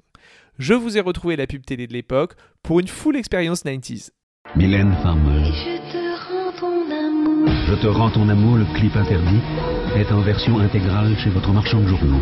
je 0.58 0.74
vous 0.74 0.96
ai 0.96 1.00
retrouvé 1.00 1.36
la 1.36 1.46
pub 1.46 1.64
télé 1.64 1.86
de 1.86 1.92
l'époque 1.92 2.34
pour 2.62 2.80
une 2.80 2.88
full 2.88 3.16
expérience 3.16 3.64
90s. 3.64 4.10
Mylène 4.56 4.94
Farmer. 5.02 5.44
Je 5.44 5.92
te 5.92 6.30
rends 6.30 6.52
ton 6.58 6.90
amour. 6.90 7.48
Je 7.66 7.74
te 7.74 7.86
rends 7.86 8.10
ton 8.10 8.28
amour, 8.28 8.56
le 8.56 8.64
clip 8.78 8.94
interdit, 8.94 9.40
est 9.96 10.12
en 10.12 10.20
version 10.20 10.58
intégrale 10.58 11.16
chez 11.18 11.30
votre 11.30 11.50
marchand 11.52 11.80
de 11.80 11.88
journaux. 11.88 12.20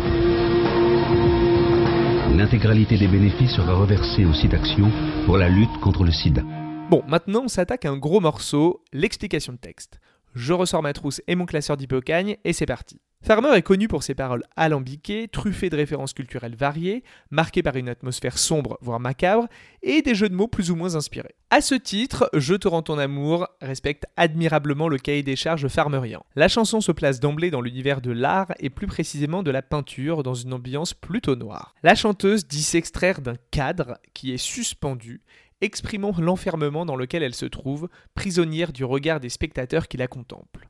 L'intégralité 2.35 2.97
des 2.97 3.07
bénéfices 3.07 3.55
sera 3.55 3.75
reversée 3.75 4.25
au 4.25 4.33
site 4.33 4.53
Action 4.53 4.89
pour 5.25 5.37
la 5.37 5.49
lutte 5.49 5.79
contre 5.81 6.03
le 6.03 6.11
sida. 6.11 6.41
Bon, 6.89 7.03
maintenant 7.07 7.43
on 7.43 7.47
s'attaque 7.47 7.85
à 7.85 7.91
un 7.91 7.97
gros 7.97 8.19
morceau, 8.19 8.81
l'explication 8.91 9.53
de 9.53 9.59
texte. 9.59 9.99
Je 10.33 10.53
ressors 10.53 10.81
ma 10.81 10.93
trousse 10.93 11.21
et 11.27 11.35
mon 11.35 11.45
classeur 11.45 11.77
d'hypocagne 11.77 12.37
et 12.43 12.53
c'est 12.53 12.65
parti. 12.65 12.99
Farmer 13.25 13.55
est 13.55 13.61
connu 13.61 13.87
pour 13.87 14.03
ses 14.03 14.15
paroles 14.15 14.43
alambiquées, 14.57 15.29
truffées 15.29 15.69
de 15.69 15.77
références 15.77 16.11
culturelles 16.11 16.57
variées, 16.57 17.05
marquées 17.31 17.63
par 17.63 17.77
une 17.77 17.87
atmosphère 17.87 18.37
sombre, 18.37 18.77
voire 18.81 18.99
macabre, 18.99 19.47
et 19.81 20.01
des 20.01 20.13
jeux 20.13 20.27
de 20.27 20.35
mots 20.35 20.49
plus 20.49 20.71
ou 20.71 20.75
moins 20.75 20.95
inspirés. 20.95 21.33
À 21.49 21.61
ce 21.61 21.73
titre, 21.73 22.29
Je 22.33 22.53
te 22.53 22.67
rends 22.67 22.81
ton 22.81 22.97
amour 22.97 23.47
respecte 23.61 24.07
admirablement 24.17 24.89
le 24.89 24.97
cahier 24.97 25.23
des 25.23 25.37
charges 25.37 25.69
farmerien. 25.69 26.21
La 26.35 26.49
chanson 26.49 26.81
se 26.81 26.91
place 26.91 27.21
d'emblée 27.21 27.49
dans 27.49 27.61
l'univers 27.61 28.01
de 28.01 28.11
l'art 28.11 28.51
et 28.59 28.69
plus 28.69 28.87
précisément 28.87 29.41
de 29.41 29.51
la 29.51 29.61
peinture 29.61 30.21
dans 30.21 30.33
une 30.33 30.53
ambiance 30.53 30.93
plutôt 30.93 31.37
noire. 31.37 31.75
La 31.81 31.95
chanteuse 31.95 32.45
dit 32.45 32.63
s'extraire 32.63 33.21
d'un 33.21 33.37
cadre 33.51 33.99
qui 34.13 34.33
est 34.33 34.37
suspendu 34.37 35.21
exprimant 35.63 36.13
l'enfermement 36.17 36.85
dans 36.85 36.95
lequel 36.95 37.23
elle 37.23 37.35
se 37.35 37.45
trouve, 37.45 37.89
prisonnière 38.15 38.73
du 38.73 38.83
regard 38.83 39.19
des 39.19 39.29
spectateurs 39.29 39.87
qui 39.87 39.97
la 39.97 40.07
contemplent. 40.07 40.69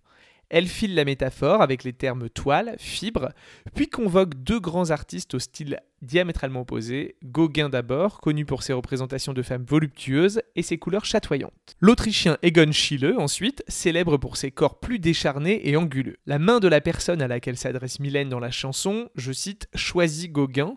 Elle 0.50 0.68
file 0.68 0.94
la 0.94 1.04
métaphore 1.04 1.64
avec 1.64 1.84
les 1.84 1.94
termes 1.94 2.30
toile, 2.30 2.76
fibre, 2.78 3.30
puis 3.74 3.88
convoque 3.88 4.36
deux 4.36 4.60
grands 4.60 4.92
artistes 4.92 5.34
au 5.34 5.40
style 5.40 5.80
diamétralement 6.04 6.62
opposé, 6.62 7.16
Gauguin 7.24 7.70
d'abord, 7.70 8.22
connu 8.22 8.46
pour 8.46 8.62
ses 8.62 8.74
représentations 8.74 9.34
de 9.34 9.42
femmes 9.42 9.66
voluptueuses 9.68 10.44
et 10.56 10.62
ses 10.62 10.78
couleurs 10.78 11.06
chatoyantes. 11.06 11.76
L'Autrichien 11.80 12.38
Egon 12.44 12.72
Schiele, 12.72 13.16
ensuite, 13.18 13.64
célèbre 13.68 14.18
pour 14.18 14.38
ses 14.38 14.52
corps 14.52 14.80
plus 14.80 15.00
décharnés 15.00 15.68
et 15.68 15.76
anguleux. 15.76 16.18
La 16.28 16.38
main 16.38 16.60
de 16.60 16.68
la 16.68 16.82
personne 16.82 17.24
à 17.24 17.28
laquelle 17.28 17.58
s'adresse 17.58 18.00
Mylène 18.00 18.30
dans 18.30 18.40
la 18.40 18.52
chanson, 18.52 19.10
je 19.16 19.32
cite, 19.32 19.68
choisit 19.74 20.32
Gauguin, 20.32 20.76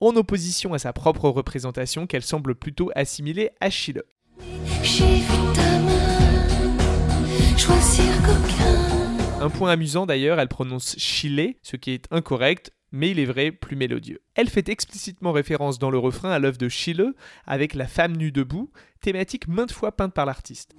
en 0.00 0.16
opposition 0.16 0.74
à 0.74 0.78
sa 0.78 0.92
propre 0.92 1.28
représentation 1.28 2.06
qu'elle 2.06 2.22
semble 2.22 2.54
plutôt 2.54 2.90
assimiler 2.94 3.50
à 3.60 3.68
Gauguin. 8.22 8.80
Un 9.40 9.50
point 9.50 9.70
amusant 9.70 10.06
d'ailleurs, 10.06 10.40
elle 10.40 10.48
prononce 10.48 10.96
Chile, 10.98 11.54
ce 11.62 11.76
qui 11.76 11.92
est 11.92 12.06
incorrect, 12.10 12.72
mais 12.92 13.10
il 13.10 13.18
est 13.18 13.24
vrai 13.24 13.52
plus 13.52 13.76
mélodieux. 13.76 14.20
Elle 14.34 14.48
fait 14.48 14.68
explicitement 14.68 15.32
référence 15.32 15.78
dans 15.78 15.90
le 15.90 15.98
refrain 15.98 16.30
à 16.30 16.38
l'œuvre 16.38 16.58
de 16.58 16.68
Chile 16.68 17.14
avec 17.46 17.74
la 17.74 17.86
femme 17.86 18.16
nue 18.16 18.32
debout, 18.32 18.70
thématique 19.00 19.48
maintes 19.48 19.72
fois 19.72 19.92
peinte 19.92 20.12
par 20.12 20.26
l'artiste. 20.26 20.74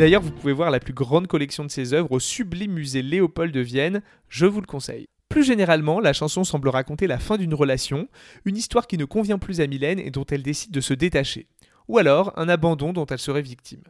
D'ailleurs, 0.00 0.22
vous 0.22 0.30
pouvez 0.30 0.54
voir 0.54 0.70
la 0.70 0.80
plus 0.80 0.94
grande 0.94 1.26
collection 1.26 1.62
de 1.62 1.70
ses 1.70 1.92
œuvres 1.92 2.10
au 2.12 2.20
sublime 2.20 2.72
musée 2.72 3.02
Léopold 3.02 3.52
de 3.52 3.60
Vienne, 3.60 4.00
je 4.30 4.46
vous 4.46 4.62
le 4.62 4.66
conseille. 4.66 5.08
Plus 5.28 5.44
généralement, 5.44 6.00
la 6.00 6.14
chanson 6.14 6.42
semble 6.42 6.70
raconter 6.70 7.06
la 7.06 7.18
fin 7.18 7.36
d'une 7.36 7.52
relation, 7.52 8.08
une 8.46 8.56
histoire 8.56 8.86
qui 8.86 8.96
ne 8.96 9.04
convient 9.04 9.38
plus 9.38 9.60
à 9.60 9.66
Mylène 9.66 9.98
et 9.98 10.10
dont 10.10 10.24
elle 10.30 10.42
décide 10.42 10.72
de 10.72 10.80
se 10.80 10.94
détacher 10.94 11.48
ou 11.86 11.98
alors 11.98 12.32
un 12.36 12.48
abandon 12.48 12.94
dont 12.94 13.04
elle 13.04 13.18
serait 13.18 13.42
victime. 13.42 13.82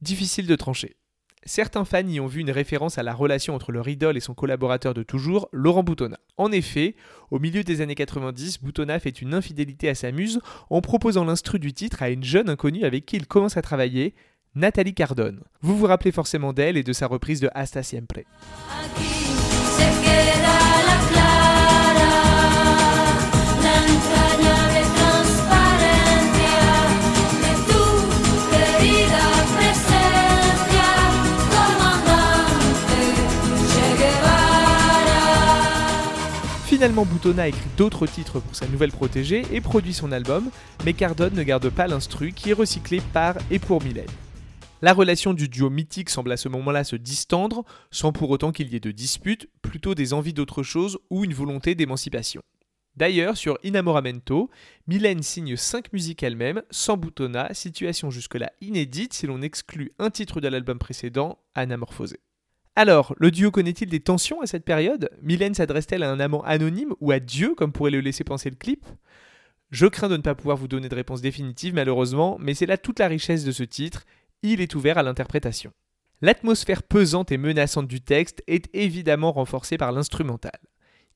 Difficile 0.00 0.48
de 0.48 0.56
trancher. 0.56 0.96
Certains 1.44 1.84
fans 1.84 2.08
y 2.08 2.18
ont 2.18 2.26
vu 2.26 2.40
une 2.40 2.50
référence 2.50 2.98
à 2.98 3.04
la 3.04 3.14
relation 3.14 3.54
entre 3.54 3.70
leur 3.70 3.86
idole 3.86 4.16
et 4.16 4.20
son 4.20 4.34
collaborateur 4.34 4.94
de 4.94 5.04
toujours, 5.04 5.48
Laurent 5.52 5.84
Boutonnat. 5.84 6.18
En 6.38 6.50
effet, 6.50 6.96
au 7.30 7.38
milieu 7.38 7.62
des 7.62 7.82
années 7.82 7.94
90, 7.94 8.62
Boutonnat 8.62 8.98
fait 8.98 9.22
une 9.22 9.32
infidélité 9.32 9.88
à 9.88 9.94
sa 9.94 10.10
muse 10.10 10.40
en 10.70 10.80
proposant 10.80 11.24
l'instru 11.24 11.60
du 11.60 11.72
titre 11.72 12.02
à 12.02 12.10
une 12.10 12.24
jeune 12.24 12.48
inconnue 12.48 12.84
avec 12.84 13.06
qui 13.06 13.14
il 13.14 13.28
commence 13.28 13.56
à 13.56 13.62
travailler, 13.62 14.16
Nathalie 14.56 14.94
Cardone. 14.94 15.40
Vous 15.60 15.76
vous 15.76 15.84
rappelez 15.84 16.12
forcément 16.12 16.54
d'elle 16.54 16.78
et 16.78 16.82
de 16.82 16.94
sa 16.94 17.06
reprise 17.06 17.40
de 17.40 17.50
Hasta 17.54 17.82
Siempre. 17.82 18.20
Finalement, 36.64 37.04
Boutonna 37.04 37.48
écrit 37.48 37.60
d'autres 37.76 38.06
titres 38.06 38.40
pour 38.40 38.56
sa 38.56 38.66
nouvelle 38.68 38.90
protégée 38.90 39.44
et 39.52 39.60
produit 39.60 39.92
son 39.92 40.12
album, 40.12 40.48
mais 40.86 40.94
Cardone 40.94 41.34
ne 41.34 41.42
garde 41.42 41.68
pas 41.68 41.86
l'instru 41.86 42.32
qui 42.32 42.48
est 42.48 42.54
recyclé 42.54 43.02
par 43.12 43.34
et 43.50 43.58
pour 43.58 43.82
Mylène. 43.82 44.06
La 44.82 44.92
relation 44.92 45.32
du 45.32 45.48
duo 45.48 45.70
mythique 45.70 46.10
semble 46.10 46.32
à 46.32 46.36
ce 46.36 46.50
moment-là 46.50 46.84
se 46.84 46.96
distendre, 46.96 47.64
sans 47.90 48.12
pour 48.12 48.28
autant 48.28 48.52
qu'il 48.52 48.68
y 48.68 48.76
ait 48.76 48.80
de 48.80 48.90
disputes, 48.90 49.48
plutôt 49.62 49.94
des 49.94 50.12
envies 50.12 50.34
d'autre 50.34 50.62
chose 50.62 50.98
ou 51.08 51.24
une 51.24 51.32
volonté 51.32 51.74
d'émancipation. 51.74 52.42
D'ailleurs, 52.94 53.36
sur 53.36 53.58
Inamoramento, 53.62 54.50
Mylène 54.86 55.22
signe 55.22 55.56
5 55.56 55.92
musiques 55.92 56.22
elle-même, 56.22 56.62
sans 56.70 56.96
Boutonna, 56.96 57.52
situation 57.52 58.10
jusque-là 58.10 58.52
inédite 58.60 59.12
si 59.14 59.26
l'on 59.26 59.42
exclut 59.42 59.92
un 59.98 60.10
titre 60.10 60.40
de 60.40 60.48
l'album 60.48 60.78
précédent, 60.78 61.38
Anamorphosé. 61.54 62.20
Alors, 62.74 63.14
le 63.18 63.30
duo 63.30 63.50
connaît-il 63.50 63.88
des 63.88 64.00
tensions 64.00 64.42
à 64.42 64.46
cette 64.46 64.64
période? 64.64 65.10
Mylène 65.22 65.54
s'adresse-t-elle 65.54 66.02
à 66.02 66.10
un 66.10 66.20
amant 66.20 66.42
anonyme 66.42 66.94
ou 67.00 67.12
à 67.12 67.20
Dieu, 67.20 67.54
comme 67.54 67.72
pourrait 67.72 67.90
le 67.90 68.00
laisser 68.00 68.24
penser 68.24 68.50
le 68.50 68.56
clip? 68.56 68.84
Je 69.70 69.86
crains 69.86 70.08
de 70.08 70.16
ne 70.16 70.22
pas 70.22 70.34
pouvoir 70.34 70.56
vous 70.56 70.68
donner 70.68 70.88
de 70.88 70.94
réponse 70.94 71.20
définitive, 71.20 71.74
malheureusement, 71.74 72.36
mais 72.38 72.54
c'est 72.54 72.66
là 72.66 72.78
toute 72.78 72.98
la 72.98 73.08
richesse 73.08 73.44
de 73.44 73.52
ce 73.52 73.62
titre. 73.62 74.04
Il 74.42 74.60
est 74.60 74.74
ouvert 74.74 74.98
à 74.98 75.02
l'interprétation. 75.02 75.72
L'atmosphère 76.22 76.82
pesante 76.82 77.32
et 77.32 77.38
menaçante 77.38 77.88
du 77.88 78.00
texte 78.00 78.42
est 78.46 78.68
évidemment 78.74 79.32
renforcée 79.32 79.76
par 79.76 79.92
l'instrumental. 79.92 80.58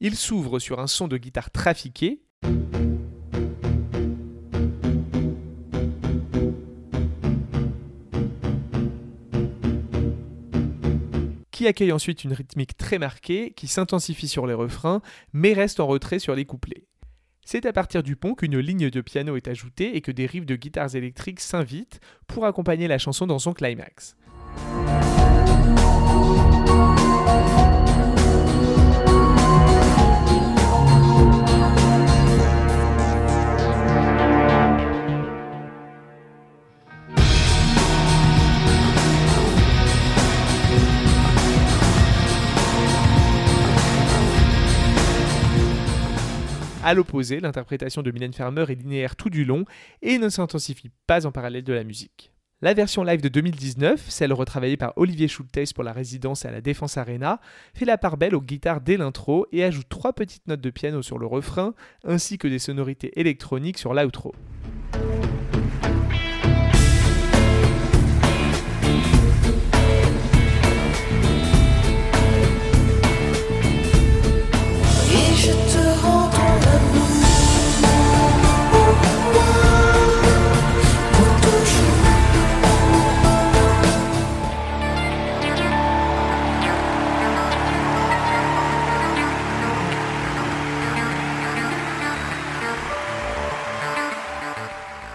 Il 0.01 0.17
s'ouvre 0.17 0.59
sur 0.59 0.81
un 0.81 0.87
son 0.87 1.09
de 1.09 1.17
guitare 1.17 1.51
trafiqué, 1.51 2.23
qui 11.51 11.67
accueille 11.67 11.93
ensuite 11.93 12.25
une 12.25 12.33
rythmique 12.33 12.77
très 12.79 12.99
marquée, 12.99 13.53
qui 13.53 13.69
s'intensifie 13.69 14.29
sur 14.29 14.47
les 14.47 14.55
refrains, 14.55 15.03
mais 15.35 15.53
reste 15.53 15.79
en 15.79 15.87
retrait 15.87 16.19
sur 16.19 16.35
les 16.35 16.47
couplets. 16.47 16.87
C'est 17.53 17.67
à 17.67 17.73
partir 17.73 18.05
du 18.05 18.15
pont 18.15 18.37
qu'une 18.37 18.61
ligne 18.61 18.91
de 18.91 19.01
piano 19.01 19.35
est 19.35 19.49
ajoutée 19.49 19.97
et 19.97 20.03
que 20.03 20.13
des 20.13 20.27
riffs 20.27 20.47
de 20.47 20.55
guitares 20.55 20.95
électriques 20.95 21.41
s'invitent 21.41 21.99
pour 22.29 22.47
accompagner 22.47 22.87
la 22.87 22.97
chanson 22.97 23.27
dans 23.27 23.41
son 23.41 23.55
climax. 23.55 24.17
À 46.91 46.95
l'opposé, 46.95 47.39
l'interprétation 47.39 48.03
de 48.03 48.11
Mylène 48.11 48.33
Farmer 48.33 48.65
est 48.69 48.75
linéaire 48.75 49.15
tout 49.15 49.31
du 49.31 49.45
long 49.45 49.65
et 50.03 50.19
ne 50.19 50.29
s'intensifie 50.29 50.91
pas 51.07 51.25
en 51.25 51.31
parallèle 51.31 51.63
de 51.63 51.73
la 51.73 51.85
musique. 51.85 52.33
La 52.63 52.75
version 52.75 53.05
live 53.05 53.21
de 53.21 53.29
2019, 53.29 54.07
celle 54.09 54.33
retravaillée 54.33 54.77
par 54.77 54.93
Olivier 54.97 55.29
Schultes 55.29 55.73
pour 55.73 55.85
la 55.85 55.93
résidence 55.93 56.47
à 56.47 56.51
la 56.51 56.61
Défense 56.61 56.97
Arena, 56.97 57.41
fait 57.75 57.85
la 57.85 57.97
part 57.97 58.17
belle 58.17 58.35
aux 58.35 58.41
guitares 58.41 58.81
dès 58.81 58.97
l'intro 58.97 59.47
et 59.53 59.63
ajoute 59.63 59.89
trois 59.89 60.15
petites 60.15 60.49
notes 60.49 60.61
de 60.61 60.71
piano 60.71 61.01
sur 61.01 61.21
le 61.21 61.27
refrain, 61.27 61.75
ainsi 62.03 62.39
que 62.39 62.49
des 62.49 62.59
sonorités 62.59 63.13
électroniques 63.21 63.79
sur 63.79 63.95
l'outro. 63.95 64.35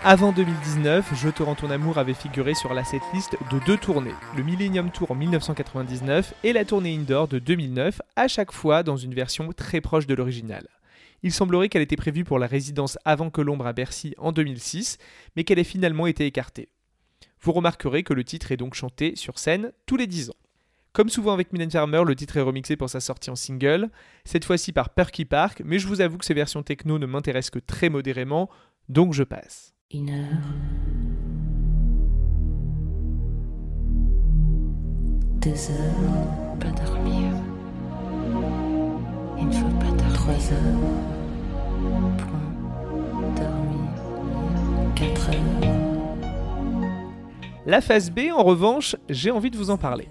Avant 0.07 0.31
2019, 0.31 1.13
Je 1.15 1.29
te 1.29 1.41
rends 1.41 1.55
ton 1.55 1.71
amour 1.71 1.97
avait 1.97 2.13
figuré 2.13 2.53
sur 2.53 2.75
la 2.75 2.83
setlist 2.83 3.35
de 3.49 3.57
deux 3.65 3.75
tournées, 3.75 4.13
le 4.37 4.43
Millennium 4.43 4.91
Tour 4.91 5.09
en 5.09 5.15
1999 5.15 6.35
et 6.43 6.53
la 6.53 6.63
tournée 6.63 6.95
Indoor 6.95 7.27
de 7.27 7.39
2009, 7.39 8.03
à 8.15 8.27
chaque 8.27 8.51
fois 8.51 8.83
dans 8.83 8.97
une 8.97 9.15
version 9.15 9.51
très 9.51 9.81
proche 9.81 10.05
de 10.05 10.13
l'original. 10.13 10.67
Il 11.23 11.33
semblerait 11.33 11.69
qu'elle 11.69 11.81
était 11.81 11.95
prévue 11.95 12.23
pour 12.23 12.37
la 12.37 12.45
résidence 12.45 12.99
avant 13.03 13.31
que 13.31 13.41
l'ombre 13.41 13.65
à 13.65 13.73
Bercy 13.73 14.13
en 14.19 14.31
2006, 14.31 14.99
mais 15.35 15.43
qu'elle 15.43 15.57
ait 15.57 15.63
finalement 15.63 16.05
été 16.05 16.27
écartée. 16.27 16.69
Vous 17.41 17.53
remarquerez 17.53 18.03
que 18.03 18.13
le 18.13 18.23
titre 18.23 18.51
est 18.51 18.57
donc 18.57 18.75
chanté 18.75 19.15
sur 19.15 19.39
scène 19.39 19.71
tous 19.87 19.97
les 19.97 20.05
10 20.05 20.29
ans. 20.29 20.37
Comme 20.93 21.09
souvent 21.09 21.33
avec 21.33 21.51
Mylène 21.51 21.71
Farmer, 21.71 22.03
le 22.05 22.15
titre 22.15 22.37
est 22.37 22.41
remixé 22.41 22.75
pour 22.75 22.91
sa 22.91 22.99
sortie 22.99 23.31
en 23.31 23.35
single, 23.35 23.89
cette 24.23 24.45
fois-ci 24.45 24.71
par 24.71 24.91
Perky 24.91 25.25
Park, 25.25 25.63
mais 25.65 25.79
je 25.79 25.87
vous 25.87 26.01
avoue 26.01 26.19
que 26.19 26.25
ces 26.25 26.35
versions 26.35 26.61
techno 26.61 26.99
ne 26.99 27.07
m'intéressent 27.07 27.49
que 27.49 27.57
très 27.57 27.89
modérément, 27.89 28.51
donc 28.87 29.11
je 29.15 29.23
passe. 29.23 29.74
Une 29.91 30.09
heure. 30.09 30.41
Deux 35.43 35.51
heures. 35.51 36.57
Pas 36.59 36.71
dormir. 36.71 37.31
Il 39.37 39.45
ne 39.45 39.51
faut 39.51 39.67
pas 39.77 39.91
dormir. 39.91 40.13
Trois 40.15 40.33
heures. 40.33 40.79
Point. 42.17 43.35
Dormir. 43.35 44.95
Quatre 44.95 45.29
heures. 45.29 46.15
La 47.67 47.79
phase 47.79 48.09
B, 48.09 48.31
en 48.35 48.43
revanche, 48.43 48.95
j'ai 49.07 49.29
envie 49.29 49.51
de 49.51 49.57
vous 49.57 49.69
en 49.69 49.77
parler. 49.77 50.07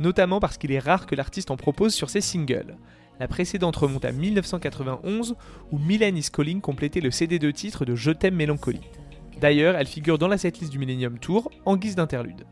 Notamment 0.00 0.38
parce 0.38 0.58
qu'il 0.58 0.70
est 0.70 0.78
rare 0.78 1.06
que 1.06 1.14
l'artiste 1.14 1.50
en 1.50 1.56
propose 1.56 1.94
sur 1.94 2.10
ses 2.10 2.20
singles. 2.20 2.76
La 3.18 3.28
précédente 3.28 3.76
remonte 3.76 4.04
à 4.04 4.12
1991 4.12 5.34
où 5.72 5.78
Mylène 5.78 6.18
Is 6.18 6.28
Calling 6.30 6.60
complétait 6.60 7.00
le 7.00 7.10
CD 7.10 7.38
de 7.38 7.50
titre 7.50 7.86
de 7.86 7.94
Je 7.94 8.10
t'aime 8.10 8.34
mélancolie. 8.34 8.82
D'ailleurs, 9.44 9.76
elle 9.76 9.86
figure 9.86 10.16
dans 10.16 10.26
la 10.26 10.38
setlist 10.38 10.72
du 10.72 10.78
Millennium 10.78 11.18
Tour 11.18 11.50
en 11.66 11.76
guise 11.76 11.96
d'interlude. 11.96 12.46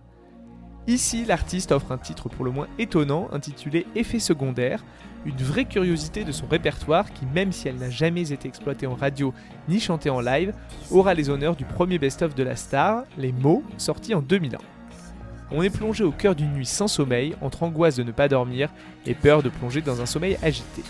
Ici, 0.87 1.25
l'artiste 1.25 1.73
offre 1.73 1.91
un 1.91 1.97
titre 1.97 2.29
pour 2.29 2.45
le 2.45 2.51
moins 2.51 2.67
étonnant 2.79 3.31
intitulé 3.33 3.87
Effet 3.95 4.19
secondaire, 4.19 4.85
une 5.25 5.39
vraie 5.39 5.65
curiosité 5.65 6.23
de 6.23 6.33
son 6.33 6.47
répertoire 6.47 7.11
qui, 7.11 7.25
même 7.25 7.51
si 7.51 7.67
elle 7.67 7.77
n'a 7.77 7.89
jamais 7.89 8.31
été 8.31 8.47
exploitée 8.47 8.87
en 8.87 8.95
radio 8.95 9.33
ni 9.71 9.81
chantée 9.81 10.11
en 10.11 10.21
live, 10.21 10.53
aura 10.91 11.15
les 11.15 11.31
honneurs 11.31 11.57
du 11.57 11.65
premier 11.65 11.99
best-of 11.99 12.35
de 12.35 12.43
la 12.43 12.57
star, 12.57 13.05
Les 13.17 13.33
mots, 13.33 13.65
sorti 13.79 14.15
en 14.15 14.21
2001. 14.21 14.59
On 15.51 15.63
est 15.63 15.71
plongé 15.71 16.05
au 16.05 16.13
cœur 16.13 16.35
d'une 16.35 16.53
nuit 16.53 16.67
sans 16.67 16.89
sommeil, 16.89 17.35
entre 17.41 17.63
angoisse 17.63 17.97
de 17.97 18.03
ne 18.03 18.13
pas 18.13 18.29
dormir 18.29 18.69
et 19.07 19.15
peur 19.15 19.43
de 19.43 19.49
plonger 19.49 19.81
dans 19.81 20.03
un 20.03 20.07
sommeil 20.07 20.37
agité. 20.43 20.83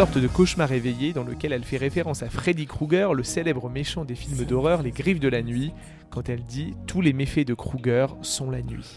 Sorte 0.00 0.16
de 0.16 0.28
cauchemar 0.28 0.72
éveillé 0.72 1.12
dans 1.12 1.24
lequel 1.24 1.52
elle 1.52 1.62
fait 1.62 1.76
référence 1.76 2.22
à 2.22 2.30
Freddy 2.30 2.64
Krueger, 2.64 3.12
le 3.12 3.22
célèbre 3.22 3.68
méchant 3.68 4.06
des 4.06 4.14
films 4.14 4.46
d'horreur 4.46 4.80
Les 4.82 4.92
Griffes 4.92 5.20
de 5.20 5.28
la 5.28 5.42
Nuit, 5.42 5.74
quand 6.08 6.30
elle 6.30 6.42
dit 6.42 6.72
Tous 6.86 7.02
les 7.02 7.12
méfaits 7.12 7.46
de 7.46 7.52
Krueger 7.52 8.16
sont 8.22 8.50
la 8.50 8.62
nuit. 8.62 8.88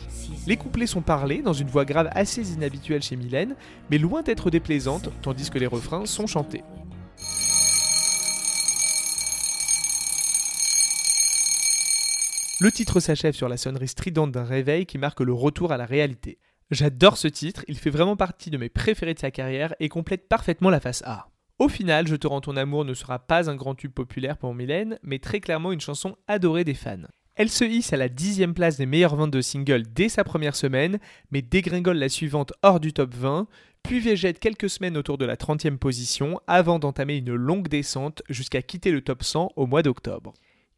Les 0.47 0.55
couplets 0.55 0.87
sont 0.87 1.01
parlés 1.01 1.41
dans 1.41 1.51
une 1.51 1.67
voix 1.67 1.83
grave 1.83 2.07
assez 2.13 2.53
inhabituelle 2.53 3.03
chez 3.03 3.17
Mylène, 3.17 3.57
mais 3.91 3.97
loin 3.97 4.21
d'être 4.21 4.49
déplaisantes, 4.49 5.09
tandis 5.21 5.49
que 5.49 5.59
les 5.59 5.67
refrains 5.67 6.05
sont 6.05 6.25
chantés. 6.25 6.63
Le 12.61 12.71
titre 12.71 13.01
s'achève 13.01 13.35
sur 13.35 13.49
la 13.49 13.57
sonnerie 13.57 13.89
stridente 13.89 14.31
d'un 14.31 14.45
réveil 14.45 14.85
qui 14.85 14.97
marque 14.97 15.19
le 15.19 15.33
retour 15.33 15.73
à 15.73 15.77
la 15.77 15.85
réalité. 15.85 16.37
J'adore 16.73 17.17
ce 17.17 17.27
titre, 17.27 17.63
il 17.67 17.77
fait 17.77 17.91
vraiment 17.91 18.15
partie 18.15 18.49
de 18.49 18.57
mes 18.57 18.67
préférés 18.67 19.13
de 19.13 19.19
sa 19.19 19.29
carrière 19.29 19.75
et 19.79 19.89
complète 19.89 20.27
parfaitement 20.27 20.71
la 20.71 20.79
face 20.79 21.03
A. 21.05 21.27
Au 21.59 21.69
final, 21.69 22.07
Je 22.07 22.15
te 22.15 22.25
rends 22.25 22.41
ton 22.41 22.57
amour 22.57 22.83
ne 22.83 22.95
sera 22.95 23.19
pas 23.19 23.47
un 23.47 23.55
grand 23.55 23.75
tube 23.75 23.93
populaire 23.93 24.37
pour 24.37 24.55
Mylène, 24.55 24.97
mais 25.03 25.19
très 25.19 25.39
clairement 25.39 25.71
une 25.71 25.79
chanson 25.79 26.15
adorée 26.27 26.63
des 26.63 26.73
fans. 26.73 27.05
Elle 27.35 27.51
se 27.51 27.63
hisse 27.63 27.93
à 27.93 27.97
la 27.97 28.09
dixième 28.09 28.55
place 28.55 28.77
des 28.77 28.87
meilleures 28.87 29.15
ventes 29.15 29.29
de 29.29 29.41
singles 29.41 29.83
dès 29.93 30.09
sa 30.09 30.23
première 30.23 30.55
semaine, 30.55 30.97
mais 31.29 31.43
dégringole 31.43 31.97
la 31.97 32.09
suivante 32.09 32.53
hors 32.63 32.79
du 32.79 32.91
top 32.91 33.13
20, 33.13 33.47
puis 33.83 33.99
végète 33.99 34.39
quelques 34.39 34.69
semaines 34.69 34.97
autour 34.97 35.19
de 35.19 35.25
la 35.25 35.35
30e 35.35 35.77
position 35.77 36.39
avant 36.47 36.79
d'entamer 36.79 37.17
une 37.17 37.35
longue 37.35 37.67
descente 37.67 38.23
jusqu'à 38.29 38.63
quitter 38.63 38.91
le 38.91 39.01
top 39.01 39.23
100 39.23 39.51
au 39.55 39.67
mois 39.67 39.83
d'octobre. 39.83 40.33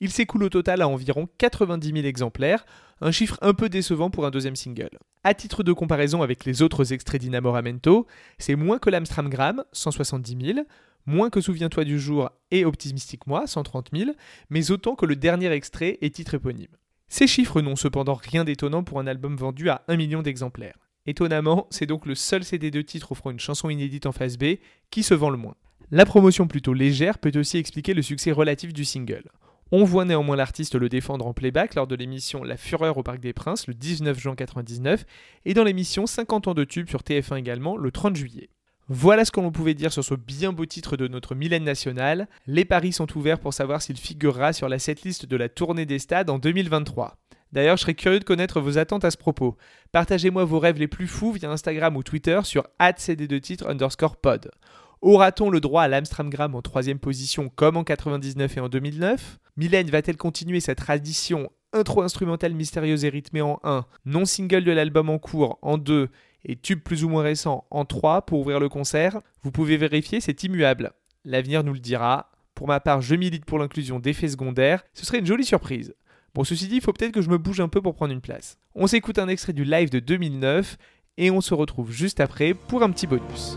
Il 0.05 0.11
s'écoule 0.11 0.43
au 0.43 0.49
total 0.49 0.83
à 0.83 0.87
environ 0.87 1.27
90 1.39 1.91
000 1.91 2.05
exemplaires, 2.05 2.67
un 3.01 3.09
chiffre 3.09 3.39
un 3.41 3.55
peu 3.55 3.69
décevant 3.69 4.11
pour 4.11 4.27
un 4.27 4.29
deuxième 4.29 4.55
single. 4.55 4.99
À 5.23 5.33
titre 5.33 5.63
de 5.63 5.73
comparaison 5.73 6.21
avec 6.21 6.45
les 6.45 6.61
autres 6.61 6.93
extraits 6.93 7.19
d'Inamoramento, 7.19 8.05
c'est 8.37 8.55
moins 8.55 8.77
que 8.77 8.91
l'Amstramgram, 8.91 9.63
170 9.71 10.53
000, 10.53 10.59
moins 11.07 11.31
que 11.31 11.41
Souviens-toi 11.41 11.85
du 11.85 11.99
jour 11.99 12.29
et 12.51 12.65
Optimistique 12.65 13.25
Moi, 13.25 13.47
130 13.47 13.89
000, 13.95 14.11
mais 14.51 14.69
autant 14.69 14.93
que 14.93 15.07
le 15.07 15.15
dernier 15.15 15.51
extrait 15.51 15.97
et 16.01 16.11
titre 16.11 16.35
éponyme. 16.35 16.77
Ces 17.07 17.25
chiffres 17.25 17.61
n'ont 17.61 17.75
cependant 17.75 18.13
rien 18.13 18.43
d'étonnant 18.43 18.83
pour 18.83 18.99
un 18.99 19.07
album 19.07 19.35
vendu 19.35 19.71
à 19.71 19.81
1 19.87 19.97
million 19.97 20.21
d'exemplaires. 20.21 20.77
Étonnamment, 21.07 21.65
c'est 21.71 21.87
donc 21.87 22.05
le 22.05 22.13
seul 22.13 22.43
CD 22.43 22.69
de 22.69 22.83
titre 22.83 23.13
offrant 23.13 23.31
une 23.31 23.39
chanson 23.39 23.71
inédite 23.71 24.05
en 24.05 24.11
phase 24.11 24.37
B 24.37 24.57
qui 24.91 25.01
se 25.01 25.15
vend 25.15 25.31
le 25.31 25.37
moins. 25.37 25.55
La 25.89 26.05
promotion 26.05 26.47
plutôt 26.47 26.73
légère 26.73 27.17
peut 27.17 27.31
aussi 27.39 27.57
expliquer 27.57 27.95
le 27.95 28.03
succès 28.03 28.31
relatif 28.31 28.71
du 28.71 28.85
single. 28.85 29.23
On 29.71 29.83
voit 29.83 30.05
néanmoins 30.05 30.35
l'artiste 30.35 30.75
le 30.75 30.89
défendre 30.89 31.25
en 31.25 31.33
playback 31.33 31.73
lors 31.73 31.87
de 31.87 31.95
l'émission 31.95 32.43
La 32.43 32.55
Fureur 32.55 32.99
au 32.99 33.03
Parc 33.03 33.19
des 33.19 33.33
Princes 33.33 33.65
le 33.65 33.73
19 33.73 34.19
juin 34.19 34.35
99 34.35 35.05
et 35.43 35.55
dans 35.55 35.63
l'émission 35.63 36.05
50 36.05 36.47
ans 36.47 36.53
de 36.53 36.63
tube 36.63 36.87
sur 36.87 37.01
TF1 37.01 37.37
également 37.37 37.75
le 37.75 37.89
30 37.89 38.15
juillet. 38.15 38.49
Voilà 38.89 39.25
ce 39.25 39.31
que 39.31 39.39
l'on 39.39 39.51
pouvait 39.51 39.73
dire 39.73 39.91
sur 39.91 40.03
ce 40.03 40.13
bien 40.13 40.53
beau 40.53 40.67
titre 40.67 40.97
de 40.97 41.07
notre 41.07 41.33
Mylène 41.33 41.63
nationale. 41.63 42.27
Les 42.45 42.63
paris 42.63 42.93
sont 42.93 43.17
ouverts 43.17 43.39
pour 43.39 43.55
savoir 43.55 43.81
s'il 43.81 43.97
figurera 43.97 44.53
sur 44.53 44.69
la 44.69 44.77
setlist 44.77 45.25
de 45.25 45.35
la 45.35 45.49
tournée 45.49 45.87
des 45.87 45.97
stades 45.97 46.29
en 46.29 46.37
2023. 46.37 47.17
D'ailleurs, 47.51 47.77
je 47.77 47.81
serais 47.81 47.95
curieux 47.95 48.19
de 48.19 48.23
connaître 48.23 48.61
vos 48.61 48.77
attentes 48.77 49.05
à 49.05 49.09
ce 49.09 49.17
propos. 49.17 49.57
Partagez-moi 49.91 50.45
vos 50.45 50.59
rêves 50.59 50.77
les 50.77 50.87
plus 50.87 51.07
fous 51.07 51.31
via 51.31 51.49
Instagram 51.49 51.97
ou 51.97 52.03
Twitter 52.03 52.39
sur 52.43 52.67
cd2titre 52.79 53.67
underscore 53.67 54.17
pod. 54.17 54.51
Aura-t-on 55.05 55.51
le 55.51 55.59
droit 55.59 55.83
à 55.83 55.87
l'Amstramgram 55.87 56.55
en 56.55 56.63
troisième 56.63 56.97
position 56.97 57.51
comme 57.53 57.77
en 57.77 57.83
99 57.83 58.57
et 58.57 58.59
en 58.59 58.69
2009 58.69 59.37
Mylène 59.55 59.91
va-t-elle 59.91 60.17
continuer 60.17 60.59
sa 60.59 60.73
tradition 60.73 61.51
intro 61.73 62.01
instrumentale 62.01 62.55
mystérieuse 62.55 63.05
et 63.05 63.09
rythmée 63.09 63.43
en 63.43 63.59
1, 63.63 63.85
non 64.05 64.25
single 64.25 64.63
de 64.63 64.71
l'album 64.71 65.11
en 65.11 65.19
cours 65.19 65.59
en 65.61 65.77
2 65.77 66.09
et 66.45 66.55
tube 66.55 66.79
plus 66.79 67.03
ou 67.03 67.09
moins 67.09 67.21
récent 67.21 67.67
en 67.69 67.85
3 67.85 68.23
pour 68.23 68.39
ouvrir 68.39 68.59
le 68.59 68.67
concert? 68.67 69.21
Vous 69.43 69.51
pouvez 69.51 69.77
vérifier, 69.77 70.21
c'est 70.21 70.43
immuable. 70.43 70.91
L'avenir 71.23 71.63
nous 71.63 71.73
le 71.73 71.79
dira. 71.79 72.31
Pour 72.55 72.67
ma 72.67 72.79
part, 72.79 73.01
je 73.01 73.13
milite 73.13 73.45
pour 73.45 73.59
l'inclusion 73.59 73.99
d'effets 73.99 74.29
secondaires, 74.29 74.83
ce 74.95 75.05
serait 75.05 75.19
une 75.19 75.27
jolie 75.27 75.45
surprise. 75.45 75.93
Bon, 76.33 76.43
ceci 76.43 76.67
dit, 76.67 76.77
il 76.77 76.81
faut 76.81 76.93
peut-être 76.93 77.13
que 77.13 77.21
je 77.21 77.29
me 77.29 77.37
bouge 77.37 77.59
un 77.59 77.67
peu 77.67 77.79
pour 77.79 77.93
prendre 77.93 78.11
une 78.11 78.21
place. 78.21 78.57
On 78.73 78.87
s'écoute 78.87 79.19
un 79.19 79.27
extrait 79.27 79.53
du 79.53 79.65
live 79.65 79.91
de 79.91 79.99
2009 79.99 80.77
et 81.19 81.29
on 81.29 81.41
se 81.41 81.53
retrouve 81.53 81.91
juste 81.91 82.21
après 82.21 82.55
pour 82.55 82.81
un 82.81 82.89
petit 82.89 83.05
bonus. 83.05 83.55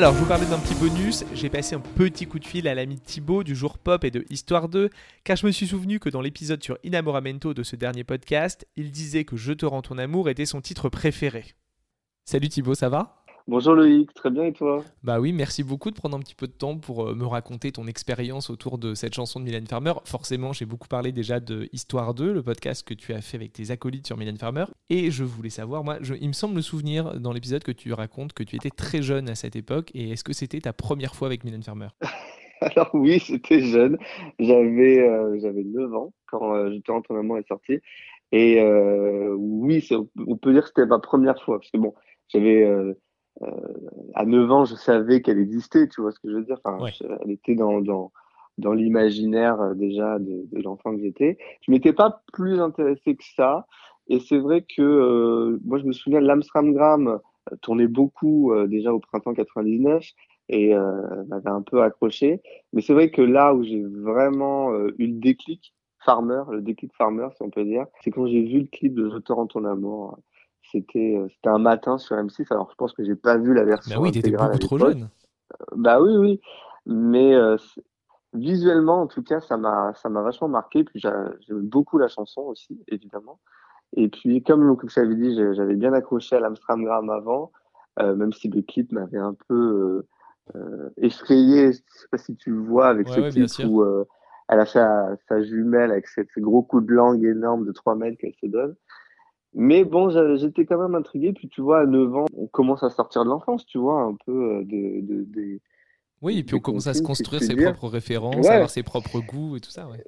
Alors, 0.00 0.14
je 0.14 0.20
vous 0.20 0.24
parlais 0.24 0.46
d'un 0.46 0.58
petit 0.58 0.74
bonus. 0.76 1.24
J'ai 1.34 1.50
passé 1.50 1.74
un 1.74 1.80
petit 1.80 2.24
coup 2.26 2.38
de 2.38 2.46
fil 2.46 2.66
à 2.66 2.74
l'ami 2.74 2.98
Thibaut 2.98 3.44
du 3.44 3.54
jour 3.54 3.76
pop 3.76 4.02
et 4.02 4.10
de 4.10 4.24
Histoire 4.30 4.70
2, 4.70 4.88
car 5.24 5.36
je 5.36 5.44
me 5.44 5.50
suis 5.52 5.66
souvenu 5.66 6.00
que 6.00 6.08
dans 6.08 6.22
l'épisode 6.22 6.64
sur 6.64 6.78
Inamoramento 6.84 7.52
de 7.52 7.62
ce 7.62 7.76
dernier 7.76 8.02
podcast, 8.02 8.66
il 8.76 8.92
disait 8.92 9.24
que 9.24 9.36
Je 9.36 9.52
te 9.52 9.66
rends 9.66 9.82
ton 9.82 9.98
amour 9.98 10.30
était 10.30 10.46
son 10.46 10.62
titre 10.62 10.88
préféré. 10.88 11.44
Salut 12.24 12.48
Thibaut, 12.48 12.74
ça 12.74 12.88
va? 12.88 13.19
Bonjour 13.50 13.74
Loïc, 13.74 14.14
très 14.14 14.30
bien 14.30 14.44
et 14.44 14.52
toi? 14.52 14.84
Bah 15.02 15.18
oui, 15.18 15.32
merci 15.32 15.64
beaucoup 15.64 15.90
de 15.90 15.96
prendre 15.96 16.16
un 16.16 16.20
petit 16.20 16.36
peu 16.36 16.46
de 16.46 16.52
temps 16.52 16.78
pour 16.78 17.08
euh, 17.08 17.14
me 17.16 17.26
raconter 17.26 17.72
ton 17.72 17.88
expérience 17.88 18.48
autour 18.48 18.78
de 18.78 18.94
cette 18.94 19.12
chanson 19.12 19.40
de 19.40 19.44
Mylène 19.44 19.66
Farmer. 19.66 19.92
Forcément, 20.04 20.52
j'ai 20.52 20.66
beaucoup 20.66 20.86
parlé 20.86 21.10
déjà 21.10 21.40
de 21.40 21.68
Histoire 21.72 22.14
2, 22.14 22.32
le 22.32 22.44
podcast 22.44 22.86
que 22.86 22.94
tu 22.94 23.12
as 23.12 23.20
fait 23.20 23.38
avec 23.38 23.52
tes 23.52 23.72
acolytes 23.72 24.06
sur 24.06 24.16
Mylène 24.16 24.36
Farmer. 24.36 24.66
Et 24.88 25.10
je 25.10 25.24
voulais 25.24 25.50
savoir, 25.50 25.82
moi, 25.82 25.96
je- 26.00 26.14
il 26.20 26.28
me 26.28 26.32
semble 26.32 26.54
me 26.54 26.60
souvenir 26.60 27.18
dans 27.18 27.32
l'épisode 27.32 27.64
que 27.64 27.72
tu 27.72 27.92
racontes 27.92 28.34
que 28.34 28.44
tu 28.44 28.54
étais 28.54 28.70
très 28.70 29.02
jeune 29.02 29.28
à 29.28 29.34
cette 29.34 29.56
époque. 29.56 29.90
Et 29.94 30.10
est-ce 30.10 30.22
que 30.22 30.32
c'était 30.32 30.60
ta 30.60 30.72
première 30.72 31.16
fois 31.16 31.26
avec 31.26 31.42
Mylène 31.42 31.64
Farmer? 31.64 31.88
Alors 32.60 32.90
oui, 32.94 33.18
j'étais 33.18 33.62
jeune, 33.62 33.98
j'avais 34.38 35.00
euh, 35.00 35.40
j'avais 35.42 35.64
9 35.64 35.92
ans 35.92 36.12
quand 36.30 36.54
euh, 36.54 36.70
J'étais 36.70 36.92
en 36.92 37.02
ton 37.02 37.18
amour 37.18 37.38
est 37.38 37.48
sorti. 37.48 37.80
Et 38.30 38.60
euh, 38.60 39.34
oui, 39.36 39.84
on 40.24 40.36
peut 40.36 40.52
dire 40.52 40.62
que 40.62 40.68
c'était 40.68 40.86
ma 40.86 41.00
première 41.00 41.42
fois, 41.42 41.58
parce 41.58 41.70
que 41.72 41.78
bon, 41.78 41.94
j'avais 42.28 42.62
euh, 42.62 42.92
euh, 42.92 42.94
à 44.14 44.24
9 44.26 44.50
ans, 44.50 44.64
je 44.64 44.74
savais 44.74 45.22
qu'elle 45.22 45.38
existait, 45.38 45.88
tu 45.88 46.00
vois 46.00 46.12
ce 46.12 46.20
que 46.20 46.30
je 46.30 46.36
veux 46.36 46.44
dire? 46.44 46.58
Enfin, 46.64 46.82
Ouais. 46.82 46.92
je- 46.92 47.04
elle 47.22 47.30
était 47.30 47.54
dans, 47.54 47.80
dans, 47.80 48.12
dans 48.58 48.72
l'imaginaire 48.72 49.60
euh, 49.60 49.74
déjà 49.74 50.18
de, 50.18 50.46
de 50.52 50.62
l'enfant 50.62 50.94
que 50.94 51.00
j'étais. 51.02 51.38
Je 51.62 51.70
m'étais 51.70 51.92
pas 51.92 52.22
plus 52.32 52.60
intéressé 52.60 53.16
que 53.16 53.24
ça. 53.36 53.66
Et 54.08 54.18
c'est 54.20 54.38
vrai 54.38 54.62
que 54.62 54.82
euh, 54.82 55.58
moi, 55.64 55.78
je 55.78 55.84
me 55.84 55.92
souviens 55.92 56.20
l'Amstramgram 56.20 57.08
euh, 57.08 57.56
tournait 57.62 57.86
beaucoup 57.86 58.52
euh, 58.52 58.66
déjà 58.66 58.92
au 58.92 58.98
printemps 59.00 59.34
99 59.34 60.04
et 60.48 60.74
euh, 60.74 61.24
m'avait 61.28 61.50
un 61.50 61.62
peu 61.62 61.82
accroché. 61.82 62.42
Mais 62.72 62.82
c'est 62.82 62.92
vrai 62.92 63.10
que 63.10 63.22
là 63.22 63.54
où 63.54 63.62
j'ai 63.62 63.82
vraiment 63.84 64.72
euh, 64.72 64.94
eu 64.98 65.06
le 65.06 65.20
déclic 65.20 65.72
Farmer, 66.04 66.42
le 66.50 66.60
déclic 66.60 66.92
Farmer, 66.96 67.28
si 67.36 67.42
on 67.42 67.50
peut 67.50 67.64
dire, 67.64 67.86
c'est 68.02 68.10
quand 68.10 68.26
j'ai 68.26 68.42
vu 68.42 68.60
le 68.60 68.66
clip 68.66 68.94
de 68.94 69.08
Je 69.10 69.18
te 69.18 69.32
rends 69.32 69.46
ton 69.46 69.64
amour. 69.64 70.18
C'était 70.70 71.16
euh, 71.16 71.28
c'était 71.34 71.48
un 71.48 71.58
matin 71.58 71.98
sur 71.98 72.16
M6. 72.16 72.46
Alors 72.50 72.70
je 72.70 72.76
pense 72.76 72.92
que 72.92 73.04
j'ai 73.04 73.16
pas 73.16 73.36
vu 73.36 73.54
la 73.54 73.64
version 73.64 73.96
Bah 74.00 74.02
oui, 74.02 74.12
t'étais 74.12 74.30
beaucoup 74.30 74.58
trop 74.58 74.78
jeune. 74.78 75.08
Bah 75.74 76.00
oui, 76.00 76.16
oui. 76.16 76.40
Mais 76.86 77.34
euh, 77.34 77.56
visuellement, 78.34 79.02
en 79.02 79.06
tout 79.06 79.22
cas, 79.22 79.40
ça 79.40 79.56
m'a 79.56 79.92
ça 79.94 80.08
m'a 80.08 80.22
vachement 80.22 80.48
marqué. 80.48 80.84
Puis 80.84 81.00
j'a- 81.00 81.32
j'aime 81.40 81.62
beaucoup 81.68 81.98
la 81.98 82.08
chanson 82.08 82.42
aussi, 82.42 82.82
évidemment. 82.88 83.40
Et 83.96 84.08
puis, 84.08 84.42
comme, 84.44 84.76
je 84.86 84.94
t'avais 84.94 85.16
dit, 85.16 85.34
j'avais 85.54 85.74
bien 85.74 85.92
accroché 85.92 86.36
à 86.36 86.40
l'Amstramgram 86.40 87.10
avant, 87.10 87.50
euh, 87.98 88.14
même 88.14 88.32
si 88.32 88.48
le 88.48 88.62
clip 88.62 88.92
m'avait 88.92 89.18
un 89.18 89.34
peu 89.48 90.04
euh, 90.54 90.90
effrayé. 90.98 91.72
Je 91.72 91.78
sais 91.78 92.08
pas 92.10 92.18
si 92.18 92.36
tu 92.36 92.50
le 92.50 92.60
vois 92.60 92.88
avec 92.88 93.08
Ouais, 93.08 93.14
ce 93.14 93.20
ouais, 93.20 93.30
clip 93.30 93.50
où 93.68 93.84
elle 94.48 94.60
a 94.60 94.66
sa, 94.66 95.16
sa 95.28 95.42
jumelle 95.42 95.90
avec 95.90 96.06
ces 96.08 96.24
gros 96.38 96.62
coups 96.62 96.86
de 96.86 96.92
langue 96.92 97.24
énormes 97.24 97.64
de 97.66 97.72
3 97.72 97.94
mètres 97.96 98.18
qu'elle 98.18 98.34
se 98.40 98.46
donne. 98.46 98.74
Mais 99.54 99.84
bon, 99.84 100.10
j'étais 100.36 100.64
quand 100.64 100.80
même 100.80 100.94
intrigué. 100.94 101.32
Puis 101.32 101.48
tu 101.48 101.60
vois, 101.60 101.80
à 101.80 101.86
9 101.86 102.14
ans, 102.16 102.26
on 102.36 102.46
commence 102.46 102.82
à 102.82 102.90
sortir 102.90 103.24
de 103.24 103.30
l'enfance, 103.30 103.66
tu 103.66 103.78
vois, 103.78 104.02
un 104.02 104.14
peu 104.26 104.60
euh, 104.60 104.64
de, 104.64 105.60
Oui, 106.22 106.38
et 106.38 106.44
puis 106.44 106.54
on 106.54 106.60
commence 106.60 106.86
à 106.86 106.94
se 106.94 107.02
construire 107.02 107.42
ses 107.42 107.56
propres 107.56 107.88
références, 107.88 108.46
Ouais. 108.46 108.54
avoir 108.54 108.70
ses 108.70 108.82
propres 108.82 109.20
goûts 109.20 109.56
et 109.56 109.60
tout 109.60 109.70
ça, 109.70 109.88
ouais. 109.88 110.04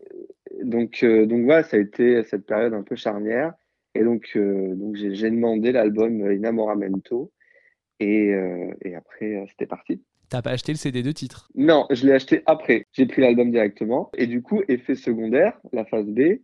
Donc, 0.62 1.00
euh, 1.02 1.26
donc 1.26 1.44
voilà, 1.44 1.64
ça 1.64 1.76
a 1.76 1.81
été 1.81 2.22
cette 2.24 2.46
période 2.46 2.72
un 2.72 2.83
peu 2.83 2.94
charnière. 2.94 3.52
Et 3.94 4.05
donc, 4.05 4.31
euh, 4.37 4.74
donc 4.74 4.96
j'ai 4.96 5.31
demandé 5.31 5.72
l'album 5.72 6.22
euh, 6.22 6.35
Inamoramento. 6.35 7.33
Et, 8.00 8.33
euh, 8.33 8.72
et 8.85 8.94
après, 8.94 9.37
euh, 9.37 9.44
c'était 9.50 9.66
parti. 9.66 10.02
T'as 10.28 10.40
pas 10.40 10.50
acheté 10.50 10.72
le 10.72 10.78
CD 10.78 11.02
de 11.02 11.12
titre? 11.12 11.48
Non, 11.55 11.87
je 11.90 12.07
l'ai 12.07 12.12
acheté 12.12 12.42
après. 12.46 12.87
J'ai 12.92 13.07
pris 13.07 13.20
l'album 13.20 13.50
directement. 13.50 14.11
Et 14.16 14.26
du 14.26 14.40
coup, 14.40 14.62
effet 14.68 14.94
secondaire, 14.94 15.59
la 15.72 15.85
phase 15.85 16.07
B, 16.07 16.38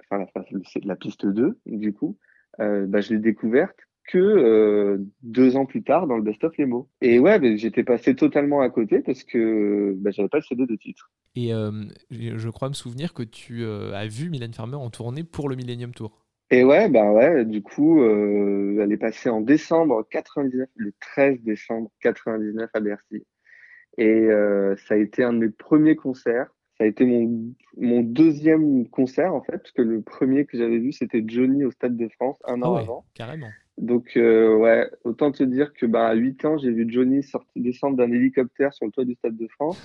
enfin 0.00 0.18
la, 0.18 0.26
phase, 0.26 0.44
la 0.84 0.96
piste 0.96 1.26
2, 1.26 1.58
du 1.66 1.92
coup, 1.94 2.18
euh, 2.60 2.86
bah, 2.86 3.00
je 3.00 3.14
l'ai 3.14 3.20
découverte 3.20 3.76
que 4.10 4.18
euh, 4.18 4.98
deux 5.22 5.56
ans 5.56 5.66
plus 5.66 5.82
tard 5.82 6.06
dans 6.06 6.16
le 6.16 6.22
Best 6.22 6.42
of 6.42 6.56
Les 6.58 6.66
Mots. 6.66 6.88
Et 7.00 7.18
ouais, 7.18 7.38
bah, 7.38 7.54
j'étais 7.56 7.84
passé 7.84 8.16
totalement 8.16 8.60
à 8.60 8.68
côté 8.68 9.00
parce 9.00 9.22
que 9.22 9.94
bah, 9.98 10.10
j'avais 10.10 10.28
pas 10.28 10.38
le 10.38 10.42
CD 10.42 10.66
de 10.66 10.76
titre. 10.76 11.10
Et 11.36 11.54
euh, 11.54 11.70
je 12.10 12.48
crois 12.48 12.68
me 12.68 12.74
souvenir 12.74 13.14
que 13.14 13.22
tu 13.22 13.62
euh, 13.62 13.92
as 13.94 14.08
vu 14.08 14.30
Mylène 14.30 14.52
Farmer 14.52 14.76
en 14.76 14.90
tournée 14.90 15.22
pour 15.22 15.48
le 15.48 15.54
Millennium 15.54 15.94
Tour. 15.94 16.26
Et 16.50 16.64
ouais, 16.64 16.88
bah 16.88 17.12
ouais, 17.12 17.44
du 17.44 17.62
coup, 17.62 18.02
elle 18.02 18.90
est 18.90 18.96
passée 18.96 19.30
en 19.30 19.40
décembre 19.40 20.04
99, 20.10 20.68
le 20.74 20.92
13 20.98 21.42
décembre 21.42 21.92
99 22.00 22.68
à 22.74 22.80
Bercy. 22.80 23.24
Et 23.96 24.26
ça 24.88 24.94
a 24.94 24.96
été 24.96 25.22
un 25.22 25.32
de 25.32 25.38
mes 25.38 25.48
premiers 25.48 25.94
concerts. 25.94 26.48
Ça 26.80 26.84
a 26.84 26.86
été 26.86 27.04
mon, 27.04 27.52
mon 27.76 28.00
deuxième 28.00 28.88
concert, 28.88 29.34
en 29.34 29.42
fait, 29.42 29.58
parce 29.58 29.70
que 29.72 29.82
le 29.82 30.00
premier 30.00 30.46
que 30.46 30.56
j'avais 30.56 30.78
vu, 30.78 30.92
c'était 30.92 31.22
Johnny 31.26 31.62
au 31.62 31.70
Stade 31.70 31.94
de 31.94 32.08
France, 32.08 32.38
un 32.46 32.62
Ah 32.62 32.70
an 32.70 32.74
ouais, 32.76 32.80
avant. 32.80 33.04
carrément. 33.12 33.50
Donc, 33.76 34.16
euh, 34.16 34.56
ouais, 34.56 34.90
autant 35.04 35.30
te 35.30 35.42
dire 35.42 35.74
que 35.74 35.84
bah, 35.84 36.08
à 36.08 36.14
8 36.14 36.42
ans, 36.46 36.56
j'ai 36.56 36.70
vu 36.70 36.86
Johnny 36.88 37.22
sortir, 37.22 37.50
descendre 37.54 37.98
d'un 37.98 38.10
hélicoptère 38.10 38.72
sur 38.72 38.86
le 38.86 38.92
toit 38.92 39.04
du 39.04 39.12
Stade 39.12 39.36
de 39.36 39.46
France. 39.48 39.78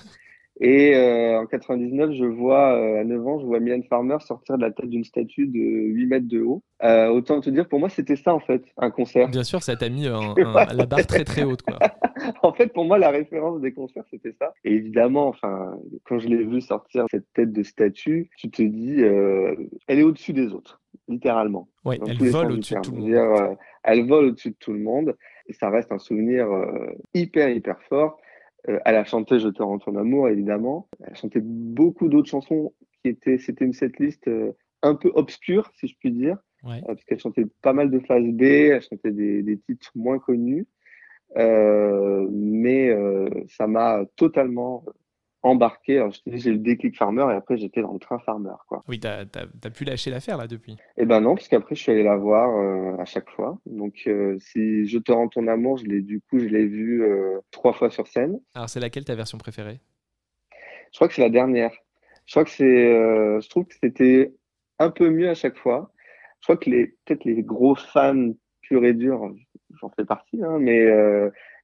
Et 0.60 0.96
euh, 0.96 1.38
en 1.40 1.46
99, 1.46 2.12
je 2.12 2.24
vois, 2.24 2.72
euh, 2.78 3.00
à 3.00 3.04
9 3.04 3.26
ans, 3.26 3.38
je 3.40 3.44
vois 3.44 3.60
Mylène 3.60 3.82
Farmer 3.84 4.16
sortir 4.20 4.56
de 4.56 4.62
la 4.62 4.70
tête 4.70 4.88
d'une 4.88 5.04
statue 5.04 5.46
de 5.46 5.58
8 5.58 6.06
mètres 6.06 6.28
de 6.28 6.40
haut. 6.40 6.62
Euh, 6.82 7.08
autant 7.08 7.40
te 7.42 7.50
dire, 7.50 7.68
pour 7.68 7.78
moi, 7.78 7.90
c'était 7.90 8.16
ça, 8.16 8.34
en 8.34 8.40
fait, 8.40 8.62
un 8.78 8.90
concert. 8.90 9.28
Bien 9.28 9.44
sûr, 9.44 9.62
ça 9.62 9.76
t'a 9.76 9.90
mis 9.90 10.06
un- 10.06 10.34
un- 10.38 10.74
la 10.74 10.86
barre 10.86 11.06
très 11.06 11.24
très 11.24 11.44
haute, 11.44 11.60
quoi. 11.62 11.78
En 12.42 12.52
fait, 12.54 12.72
pour 12.72 12.86
moi, 12.86 12.96
la 12.98 13.10
référence 13.10 13.60
des 13.60 13.72
concerts, 13.72 14.04
c'était 14.10 14.32
ça. 14.40 14.54
Et 14.64 14.72
évidemment, 14.72 15.28
enfin, 15.28 15.76
quand 16.04 16.18
je 16.18 16.28
l'ai 16.28 16.42
vu 16.42 16.62
sortir 16.62 17.04
cette 17.10 17.30
tête 17.34 17.52
de 17.52 17.62
statue, 17.62 18.30
tu 18.38 18.50
te 18.50 18.62
dis, 18.62 19.02
euh, 19.02 19.54
elle 19.86 19.98
est 19.98 20.02
au-dessus 20.02 20.32
des 20.32 20.54
autres, 20.54 20.80
littéralement. 21.08 21.68
Dans 21.98 22.06
elle 22.06 22.16
vole 22.30 22.52
au-dessus 22.52 22.74
de 22.74 22.80
tout 22.80 22.90
le 22.92 22.96
monde. 23.02 23.10
euh, 23.50 23.54
elle 23.84 24.06
vole 24.08 24.24
au-dessus 24.26 24.50
de 24.50 24.56
tout 24.58 24.72
le 24.72 24.78
monde. 24.80 25.14
Et 25.48 25.52
ça 25.52 25.68
reste 25.70 25.92
un 25.92 25.98
souvenir 25.98 26.50
euh, 26.50 26.86
hyper, 27.14 27.50
hyper 27.50 27.80
fort. 27.82 28.18
Euh, 28.68 28.78
elle 28.84 28.96
a 28.96 29.04
chanté 29.04 29.38
Je 29.38 29.48
te 29.48 29.62
rends 29.62 29.78
ton 29.78 29.96
amour, 29.96 30.28
évidemment. 30.28 30.88
Elle 31.00 31.12
a 31.12 31.14
chanté 31.14 31.40
beaucoup 31.42 32.08
d'autres 32.08 32.28
chansons 32.28 32.72
qui 33.02 33.10
étaient, 33.10 33.38
c'était 33.38 33.64
une 33.64 33.72
setlist 33.72 34.26
euh, 34.28 34.52
un 34.82 34.94
peu 34.94 35.10
obscure, 35.14 35.70
si 35.74 35.88
je 35.88 35.96
puis 35.98 36.10
dire, 36.10 36.38
Ouais. 36.64 36.78
euh, 36.78 36.86
parce 36.86 37.04
qu'elle 37.04 37.20
chantait 37.20 37.46
pas 37.62 37.72
mal 37.72 37.90
de 37.90 38.00
phases 38.00 38.26
B, 38.26 38.42
elle 38.42 38.82
chantait 38.82 39.12
des, 39.12 39.42
des 39.42 39.58
titres 39.58 39.92
moins 39.94 40.18
connus. 40.18 40.66
Euh, 41.36 42.26
mais 42.30 42.88
euh, 42.88 43.28
ça 43.48 43.66
m'a 43.66 44.04
totalement 44.16 44.84
embarqué. 45.42 45.98
Alors, 45.98 46.10
dis, 46.26 46.38
j'ai 46.38 46.50
eu 46.50 46.54
le 46.54 46.58
déclic 46.58 46.96
Farmer 46.96 47.26
et 47.30 47.34
après, 47.36 47.56
j'étais 47.56 47.82
dans 47.82 47.92
le 47.92 47.98
train 47.98 48.18
Farmer, 48.18 48.54
quoi. 48.68 48.82
Oui, 48.88 48.98
t'as 48.98 49.24
t'as- 49.26 49.46
t'as 49.60 49.70
pu 49.70 49.84
lâcher 49.84 50.10
l'affaire 50.10 50.36
là 50.38 50.46
depuis. 50.46 50.76
Eh 50.96 51.06
ben 51.06 51.20
non, 51.20 51.34
parce 51.34 51.48
qu'après, 51.48 51.74
je 51.74 51.82
suis 51.82 51.92
allé 51.92 52.02
la 52.02 52.16
voir 52.16 52.56
euh, 52.56 53.00
à 53.00 53.04
chaque 53.04 53.30
fois. 53.30 53.58
Donc, 53.66 54.02
euh, 54.06 54.36
si 54.40 54.86
Je 54.86 54.98
te 54.98 55.12
rends 55.12 55.28
ton 55.28 55.46
amour, 55.46 55.78
je 55.78 55.84
l'ai, 55.84 56.00
du 56.00 56.20
coup, 56.20 56.38
je 56.38 56.46
l'ai 56.46 56.66
vu 56.66 57.02
euh, 57.04 57.38
trois 57.50 57.72
fois 57.72 57.90
sur 57.90 58.06
scène. 58.08 58.40
Alors, 58.54 58.68
c'est 58.68 58.80
laquelle 58.80 59.04
ta 59.04 59.14
version 59.14 59.38
préférée? 59.38 59.80
Je 60.92 60.98
crois 60.98 61.08
que 61.08 61.14
c'est 61.14 61.22
la 61.22 61.30
dernière. 61.30 61.72
Je 62.26 62.32
crois 62.32 62.44
que 62.44 62.50
c'est, 62.50 62.64
je 62.64 63.48
trouve 63.48 63.66
que 63.66 63.74
c'était 63.80 64.34
un 64.78 64.90
peu 64.90 65.10
mieux 65.10 65.28
à 65.28 65.34
chaque 65.34 65.56
fois. 65.56 65.92
Je 66.40 66.46
crois 66.46 66.56
que 66.56 66.70
les, 66.70 66.86
peut-être 67.04 67.24
les 67.24 67.42
gros 67.42 67.74
fans 67.74 68.32
purs 68.62 68.84
et 68.84 68.94
durs, 68.94 69.32
j'en 69.80 69.90
fais 69.90 70.04
partie, 70.04 70.42
hein, 70.42 70.58
mais 70.58 70.86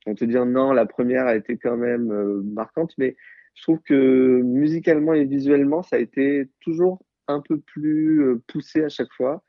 vont 0.06 0.14
te 0.14 0.24
dire 0.24 0.44
non, 0.46 0.72
la 0.72 0.86
première 0.86 1.26
a 1.26 1.34
été 1.36 1.56
quand 1.56 1.76
même 1.76 2.12
marquante, 2.42 2.92
mais 2.98 3.16
je 3.54 3.62
trouve 3.62 3.80
que 3.80 4.40
musicalement 4.42 5.14
et 5.14 5.24
visuellement, 5.24 5.82
ça 5.82 5.96
a 5.96 5.98
été 5.98 6.48
toujours 6.60 7.00
un 7.28 7.40
peu 7.40 7.58
plus 7.58 8.22
euh, 8.22 8.42
poussé 8.46 8.84
à 8.84 8.88
chaque 8.88 9.12
fois. 9.12 9.42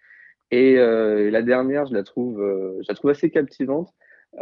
Et, 0.52 0.78
euh, 0.78 1.28
et 1.28 1.32
la 1.32 1.42
dernière, 1.42 1.86
je 1.86 1.94
la 1.94 2.04
trouve, 2.04 2.42
euh, 2.42 2.82
assez 3.10 3.30
captivante, 3.30 3.94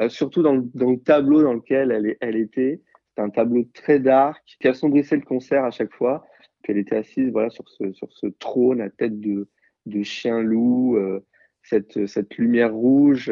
surtout 0.09 0.41
dans 0.41 0.55
le, 0.55 0.97
tableau 0.97 1.41
dans 1.41 1.53
lequel 1.53 2.17
elle, 2.19 2.35
était. 2.35 2.81
C'est 3.15 3.21
un 3.21 3.29
tableau 3.29 3.65
très 3.73 3.99
dark 3.99 4.41
qui 4.59 4.67
assombrissait 4.67 5.17
le 5.17 5.21
concert 5.21 5.63
à 5.63 5.71
chaque 5.71 5.93
fois. 5.93 6.25
Puis 6.63 6.73
elle 6.73 6.79
était 6.79 6.97
assise 6.97 7.31
voilà, 7.31 7.49
sur, 7.49 7.67
ce, 7.69 8.27
trône 8.39 8.81
à 8.81 8.89
tête 8.89 9.19
de, 9.19 9.47
chien 10.03 10.41
loup, 10.41 10.97
cette, 11.63 12.37
lumière 12.37 12.73
rouge 12.73 13.31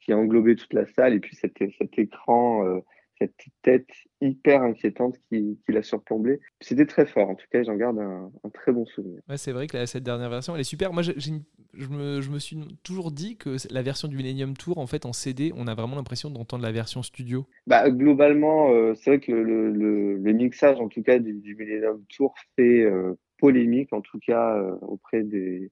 qui 0.00 0.12
englobait 0.14 0.56
toute 0.56 0.72
la 0.72 0.86
salle, 0.86 1.14
et 1.14 1.20
puis 1.20 1.36
cet, 1.36 1.60
écran 1.98 2.80
cette 3.18 3.34
tête 3.62 3.88
hyper 4.20 4.62
inquiétante 4.62 5.16
qui, 5.28 5.58
qui 5.64 5.72
l'a 5.72 5.82
surplombé. 5.82 6.40
C'était 6.60 6.86
très 6.86 7.06
fort. 7.06 7.28
En 7.30 7.34
tout 7.34 7.46
cas, 7.50 7.62
j'en 7.62 7.76
garde 7.76 7.98
un, 7.98 8.30
un 8.44 8.48
très 8.50 8.72
bon 8.72 8.86
souvenir. 8.86 9.20
Ouais, 9.28 9.36
c'est 9.36 9.52
vrai 9.52 9.66
que 9.66 9.76
la- 9.76 9.86
cette 9.86 10.04
dernière 10.04 10.30
version, 10.30 10.54
elle 10.54 10.60
est 10.60 10.64
super. 10.64 10.92
Moi, 10.92 11.02
une- 11.04 11.42
je, 11.74 11.86
me, 11.88 12.20
je 12.20 12.30
me 12.30 12.38
suis 12.38 12.56
toujours 12.82 13.10
dit 13.10 13.36
que 13.36 13.56
la 13.70 13.82
version 13.82 14.08
du 14.08 14.16
Millennium 14.16 14.56
Tour, 14.56 14.78
en 14.78 14.86
fait, 14.86 15.06
en 15.06 15.12
CD, 15.12 15.52
on 15.56 15.66
a 15.66 15.74
vraiment 15.74 15.96
l'impression 15.96 16.30
d'entendre 16.30 16.62
la 16.62 16.72
version 16.72 17.02
studio. 17.02 17.46
Bah, 17.66 17.90
globalement, 17.90 18.70
euh, 18.72 18.94
c'est 18.94 19.10
vrai 19.10 19.20
que 19.20 19.32
le, 19.32 19.44
le, 19.44 19.70
le, 19.70 20.16
le 20.16 20.32
mixage, 20.32 20.80
en 20.80 20.88
tout 20.88 21.02
cas, 21.02 21.18
du, 21.18 21.34
du 21.34 21.54
Millennium 21.54 22.04
Tour 22.08 22.34
fait 22.56 22.82
euh, 22.82 23.14
polémique, 23.38 23.92
en 23.92 24.00
tout 24.00 24.18
cas, 24.18 24.56
euh, 24.56 24.76
auprès 24.82 25.22
des, 25.22 25.70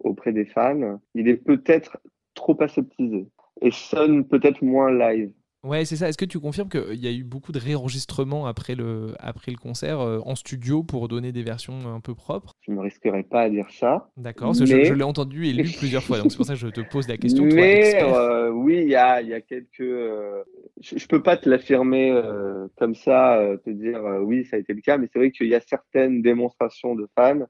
auprès 0.00 0.32
des 0.32 0.44
fans. 0.46 1.00
Il 1.14 1.28
est 1.28 1.36
peut-être 1.36 1.98
trop 2.34 2.60
aseptisé 2.62 3.28
et 3.60 3.70
sonne 3.70 4.26
peut-être 4.26 4.62
moins 4.62 4.90
live. 4.90 5.32
Ouais, 5.64 5.84
c'est 5.84 5.96
ça. 5.96 6.08
Est-ce 6.08 6.18
que 6.18 6.24
tu 6.24 6.40
confirmes 6.40 6.68
qu'il 6.68 6.96
y 6.96 7.06
a 7.06 7.12
eu 7.12 7.22
beaucoup 7.22 7.52
de 7.52 7.60
réenregistrements 7.60 8.46
après 8.46 8.74
le, 8.74 9.14
après 9.20 9.52
le 9.52 9.58
concert 9.58 10.00
euh, 10.00 10.18
en 10.24 10.34
studio 10.34 10.82
pour 10.82 11.06
donner 11.06 11.30
des 11.30 11.44
versions 11.44 11.94
un 11.94 12.00
peu 12.00 12.14
propres? 12.16 12.56
Je 12.62 12.72
ne 12.72 12.76
me 12.76 12.82
risquerai 12.82 13.22
pas 13.22 13.42
à 13.42 13.48
dire 13.50 13.70
ça. 13.70 14.08
D'accord, 14.16 14.54
je- 14.54 14.92
l'ai 14.92 15.04
entendu 15.04 15.46
et 15.46 15.52
lu 15.52 15.70
plusieurs 15.78 16.02
fois, 16.02 16.18
donc 16.18 16.32
c'est 16.32 16.36
pour 16.36 16.46
ça 16.46 16.54
que 16.54 16.58
je 16.58 16.66
te 16.68 16.80
pose 16.80 17.06
la 17.06 17.16
question. 17.16 17.44
Mais 17.44 18.02
euh, 18.02 18.50
oui, 18.50 18.80
il 18.82 18.88
y 18.88 18.96
a, 18.96 19.22
il 19.22 19.28
y 19.28 19.34
a 19.34 19.40
quelques. 19.40 19.80
euh, 19.80 20.42
je, 20.80 20.98
je 20.98 21.06
peux 21.06 21.22
pas 21.22 21.36
te 21.36 21.48
l'affirmer 21.48 22.10
euh, 22.10 22.66
comme 22.76 22.96
ça, 22.96 23.36
euh, 23.38 23.56
te 23.56 23.70
dire 23.70 24.04
euh, 24.04 24.18
oui, 24.18 24.44
ça 24.44 24.56
a 24.56 24.58
été 24.58 24.74
le 24.74 24.80
cas, 24.80 24.98
mais 24.98 25.08
c'est 25.12 25.18
vrai 25.20 25.30
qu'il 25.30 25.46
y 25.46 25.54
a 25.54 25.60
certaines 25.60 26.22
démonstrations 26.22 26.96
de 26.96 27.08
fans 27.16 27.46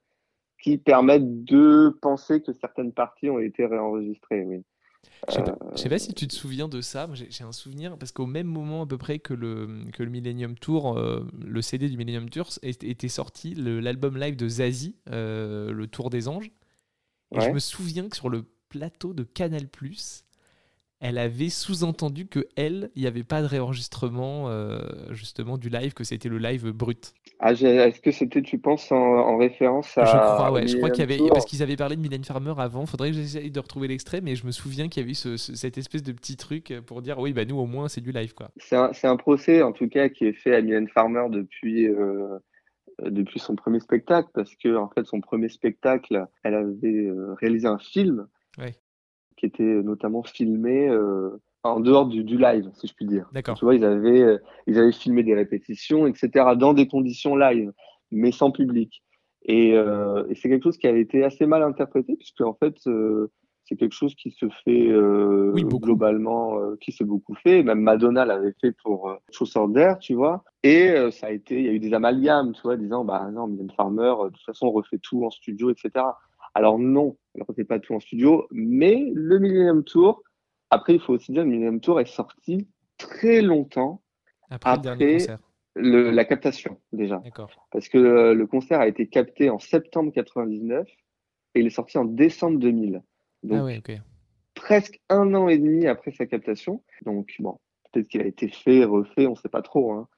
qui 0.63 0.79
permettent 0.79 1.45
de 1.45 1.97
penser 2.03 2.43
que 2.43 2.53
certaines 2.53 2.93
parties 2.93 3.31
ont 3.31 3.39
été 3.41 3.67
réenregistrées. 3.67 4.45
Oui. 4.45 4.63
Je 5.29 5.35
sais 5.35 5.43
pas, 5.43 5.57
je 5.73 5.81
sais 5.81 5.89
pas 5.89 5.99
si 5.99 6.15
tu 6.15 6.27
te 6.27 6.35
souviens 6.35 6.69
de 6.69 6.81
ça. 6.81 7.09
J'ai 7.13 7.45
un 7.45 7.53
souvenir 7.53 7.97
parce 7.97 8.11
qu'au 8.11 8.27
même 8.27 8.47
moment 8.47 8.83
à 8.83 8.87
peu 8.87 8.99
près 8.99 9.21
que 9.21 9.35
le, 9.35 9.85
que 9.93 10.03
le 10.03 10.11
Millennium 10.11 10.57
Tour, 10.59 10.99
euh, 10.99 11.25
le 11.41 11.63
CD 11.63 11.89
du 11.89 11.97
Millennium 11.97 12.29
Tour 12.29 12.49
était 12.63 13.09
sorti, 13.09 13.55
l'album 13.55 14.19
live 14.19 14.37
de 14.37 14.49
Zazie, 14.49 14.97
euh, 15.11 15.73
le 15.73 15.87
Tour 15.87 16.11
des 16.11 16.29
Anges. 16.29 16.51
Et 17.35 17.41
je 17.41 17.51
me 17.51 17.61
souviens 17.61 18.09
que 18.09 18.17
sur 18.17 18.29
le 18.29 18.45
plateau 18.69 19.15
de 19.15 19.23
Canal+, 19.23 19.69
elle 21.03 21.19
avait 21.19 21.49
sous-entendu 21.49 22.27
que 22.27 22.47
elle, 22.57 22.91
il 22.95 23.03
n'y 23.03 23.09
avait 23.09 23.25
pas 23.25 23.43
de 23.43 23.47
réenregistrement 23.47 24.49
euh, 24.49 24.79
justement 25.11 25.59
du 25.59 25.69
live, 25.69 25.95
que 25.95 26.05
c'était 26.05 26.29
le 26.29 26.39
live 26.39 26.71
brut. 26.71 27.13
Ah, 27.41 27.53
est-ce 27.53 28.01
que 28.01 28.13
c'était, 28.13 28.41
tu 28.41 28.59
penses, 28.59 28.93
en, 28.93 28.97
en 28.97 29.37
référence 29.37 29.99
à. 29.99 30.05
je 30.05 30.11
crois, 30.13 30.53
ouais. 30.53 30.69
Je 30.69 30.77
crois 30.77 30.91
qu'il 30.91 31.01
y 31.01 31.03
avait 31.03 31.19
parce 31.29 31.45
qu'ils 31.45 31.61
avaient 31.61 31.75
parlé 31.75 31.97
de 31.97 32.01
Mylène 32.01 32.23
Farmer 32.23 32.55
avant. 32.57 32.87
Faudrait 32.87 33.11
que 33.11 33.17
j'essaye 33.17 33.51
de 33.51 33.59
retrouver 33.59 33.89
l'extrait, 33.89 34.21
mais 34.21 34.37
je 34.37 34.47
me 34.47 34.53
souviens 34.53 34.89
qu'il 34.89 35.01
y 35.01 35.05
avait 35.05 35.11
eu 35.11 35.17
ce- 35.17 35.37
ce- 35.37 35.57
cette 35.57 35.77
espèce 35.77 36.05
de 36.05 36.13
petit 36.13 36.37
truc 36.37 36.73
pour 36.87 37.03
dire 37.03 37.19
oui, 37.19 37.33
bah 37.33 37.45
nous 37.45 37.59
au 37.59 37.67
moins 37.67 37.89
c'est 37.89 38.01
du 38.01 38.13
live 38.13 38.33
quoi. 38.33 38.51
C'est 38.59 38.77
un, 38.77 39.17
procès, 39.17 39.61
en 39.63 39.73
tout 39.73 39.89
cas, 39.89 40.09
qui 40.09 40.25
est 40.25 40.33
fait 40.33 40.55
à 40.55 40.63
Mylène 40.63 40.87
Farmer 40.89 41.27
depuis, 41.31 41.89
euh, 41.89 42.39
depuis 43.03 43.41
son 43.41 43.57
premier 43.57 43.81
spectacle, 43.81 44.29
parce 44.35 44.55
que, 44.55 44.77
en 44.77 44.89
fait, 44.89 45.05
son 45.05 45.21
premier 45.21 45.49
spectacle, 45.49 46.27
elle 46.45 46.55
avait 46.55 47.07
euh, 47.07 47.35
réalisé 47.41 47.67
un 47.67 47.79
film 47.79 48.29
Ouais. 48.59 48.75
Qui 49.43 49.47
était 49.47 49.83
notamment 49.83 50.23
filmé 50.23 50.89
euh, 50.89 51.31
en 51.65 51.81
dehors 51.81 52.07
du, 52.07 52.23
du 52.23 52.39
live, 52.39 52.71
si 52.75 52.87
je 52.87 52.95
puis 52.95 53.07
dire. 53.07 53.29
D'accord. 53.33 53.59
Tu 53.59 53.65
vois, 53.65 53.75
ils 53.75 53.85
avaient, 53.85 54.23
euh, 54.23 54.39
ils 54.69 54.79
avaient 54.79 54.93
filmé 54.93 55.25
des 55.25 55.35
répétitions, 55.35 56.07
etc., 56.07 56.31
dans 56.57 56.75
des 56.75 56.87
conditions 56.87 57.35
live, 57.35 57.73
mais 58.13 58.31
sans 58.31 58.53
public. 58.53 59.03
Et, 59.45 59.73
euh, 59.75 60.25
et 60.29 60.37
c'est 60.37 60.49
quelque 60.49 60.63
chose 60.63 60.79
qui 60.79 60.87
avait 60.87 61.01
été 61.01 61.25
assez 61.25 61.47
mal 61.47 61.65
interprété, 61.65 62.15
puisque, 62.17 62.43
en 62.43 62.55
fait, 62.55 62.77
euh, 62.87 63.33
c'est 63.65 63.77
quelque 63.77 63.95
chose 63.95 64.15
qui 64.15 64.31
se 64.31 64.47
fait 64.65 64.89
euh, 64.89 65.51
Oui, 65.55 65.65
globalement, 65.65 66.59
euh, 66.59 66.77
qui 66.81 66.93
s'est 66.93 67.05
beaucoup 67.05 67.35
fait. 67.35 67.65
Même 67.65 67.81
Madonna 67.81 68.25
l'avait 68.25 68.55
fait 68.61 68.73
pour 68.83 69.11
euh, 69.11 69.17
Chausseur 69.31 69.69
d'air, 69.69 69.99
tu 69.99 70.15
vois. 70.15 70.45
Et 70.63 70.91
euh, 70.91 71.11
ça 71.11 71.29
a 71.29 71.31
été, 71.31 71.59
il 71.59 71.67
y 71.67 71.69
a 71.69 71.73
eu 71.73 71.81
des 71.81 71.95
amalgames, 71.95 72.53
tu 72.53 72.63
vois, 72.63 72.77
disant, 72.77 73.05
bah 73.05 73.29
non, 73.33 73.49
Mylène 73.49 73.73
Farmer, 73.77 74.15
euh, 74.21 74.25
de 74.27 74.35
toute 74.35 74.45
façon, 74.45 74.67
on 74.67 74.73
refait 74.73 74.99
tout 74.99 75.25
en 75.25 75.31
studio, 75.31 75.71
etc. 75.71 75.91
Alors 76.55 76.79
non, 76.79 77.17
elle 77.35 77.41
ne 77.43 77.47
refait 77.47 77.65
pas 77.65 77.79
tout 77.81 77.95
en 77.95 78.01
studio, 78.01 78.47
mais 78.51 79.11
le 79.15 79.39
Millennium 79.39 79.85
Tour, 79.85 80.23
après, 80.71 80.95
il 80.95 81.01
faut 81.01 81.15
aussi 81.15 81.33
dire, 81.33 81.43
le 81.45 81.49
Millennium 81.51 81.81
Tour 81.81 82.01
est 82.01 82.07
sorti 82.07 82.69
très 82.99 83.43
longtemps 83.43 84.03
Après, 84.51 84.73
le 84.77 84.79
dernier 84.83 85.05
après 85.05 85.19
concert. 85.19 85.39
le- 85.75 86.11
la 86.11 86.25
captation, 86.25 86.79
déjà. 86.93 87.19
D'accord. 87.19 87.51
Parce 87.71 87.89
que 87.89 87.99
euh, 87.99 88.35
le 88.35 88.47
concert 88.47 88.81
a 88.81 88.89
été 88.89 89.07
capté 89.09 89.51
en 89.51 89.59
septembre 89.59 90.13
99 90.13 90.87
et 91.55 91.61
il 91.61 91.67
est 91.67 91.71
sorti 91.71 91.99
en 91.99 92.05
décembre 92.05 92.59
2000. 92.59 93.03
Donc, 93.43 93.59
Ah 93.61 93.65
ouais, 93.65 93.79
ok. 93.79 93.97
presque 94.55 95.01
un 95.09 95.35
an 95.35 95.49
et 95.49 95.59
demi 95.59 95.87
après 95.87 96.13
sa 96.13 96.27
captation. 96.27 96.83
Donc, 97.05 97.35
bon, 97.39 97.59
peut-être 97.93 98.09
qu'il 98.09 98.21
a 98.21 98.27
été 98.27 98.49
fait, 98.49 98.85
refait, 98.85 99.27
on 99.27 99.31
ne 99.33 99.37
sait 99.37 99.49
pas 99.49 99.63
trop. 99.63 99.93
Hein. 99.93 100.09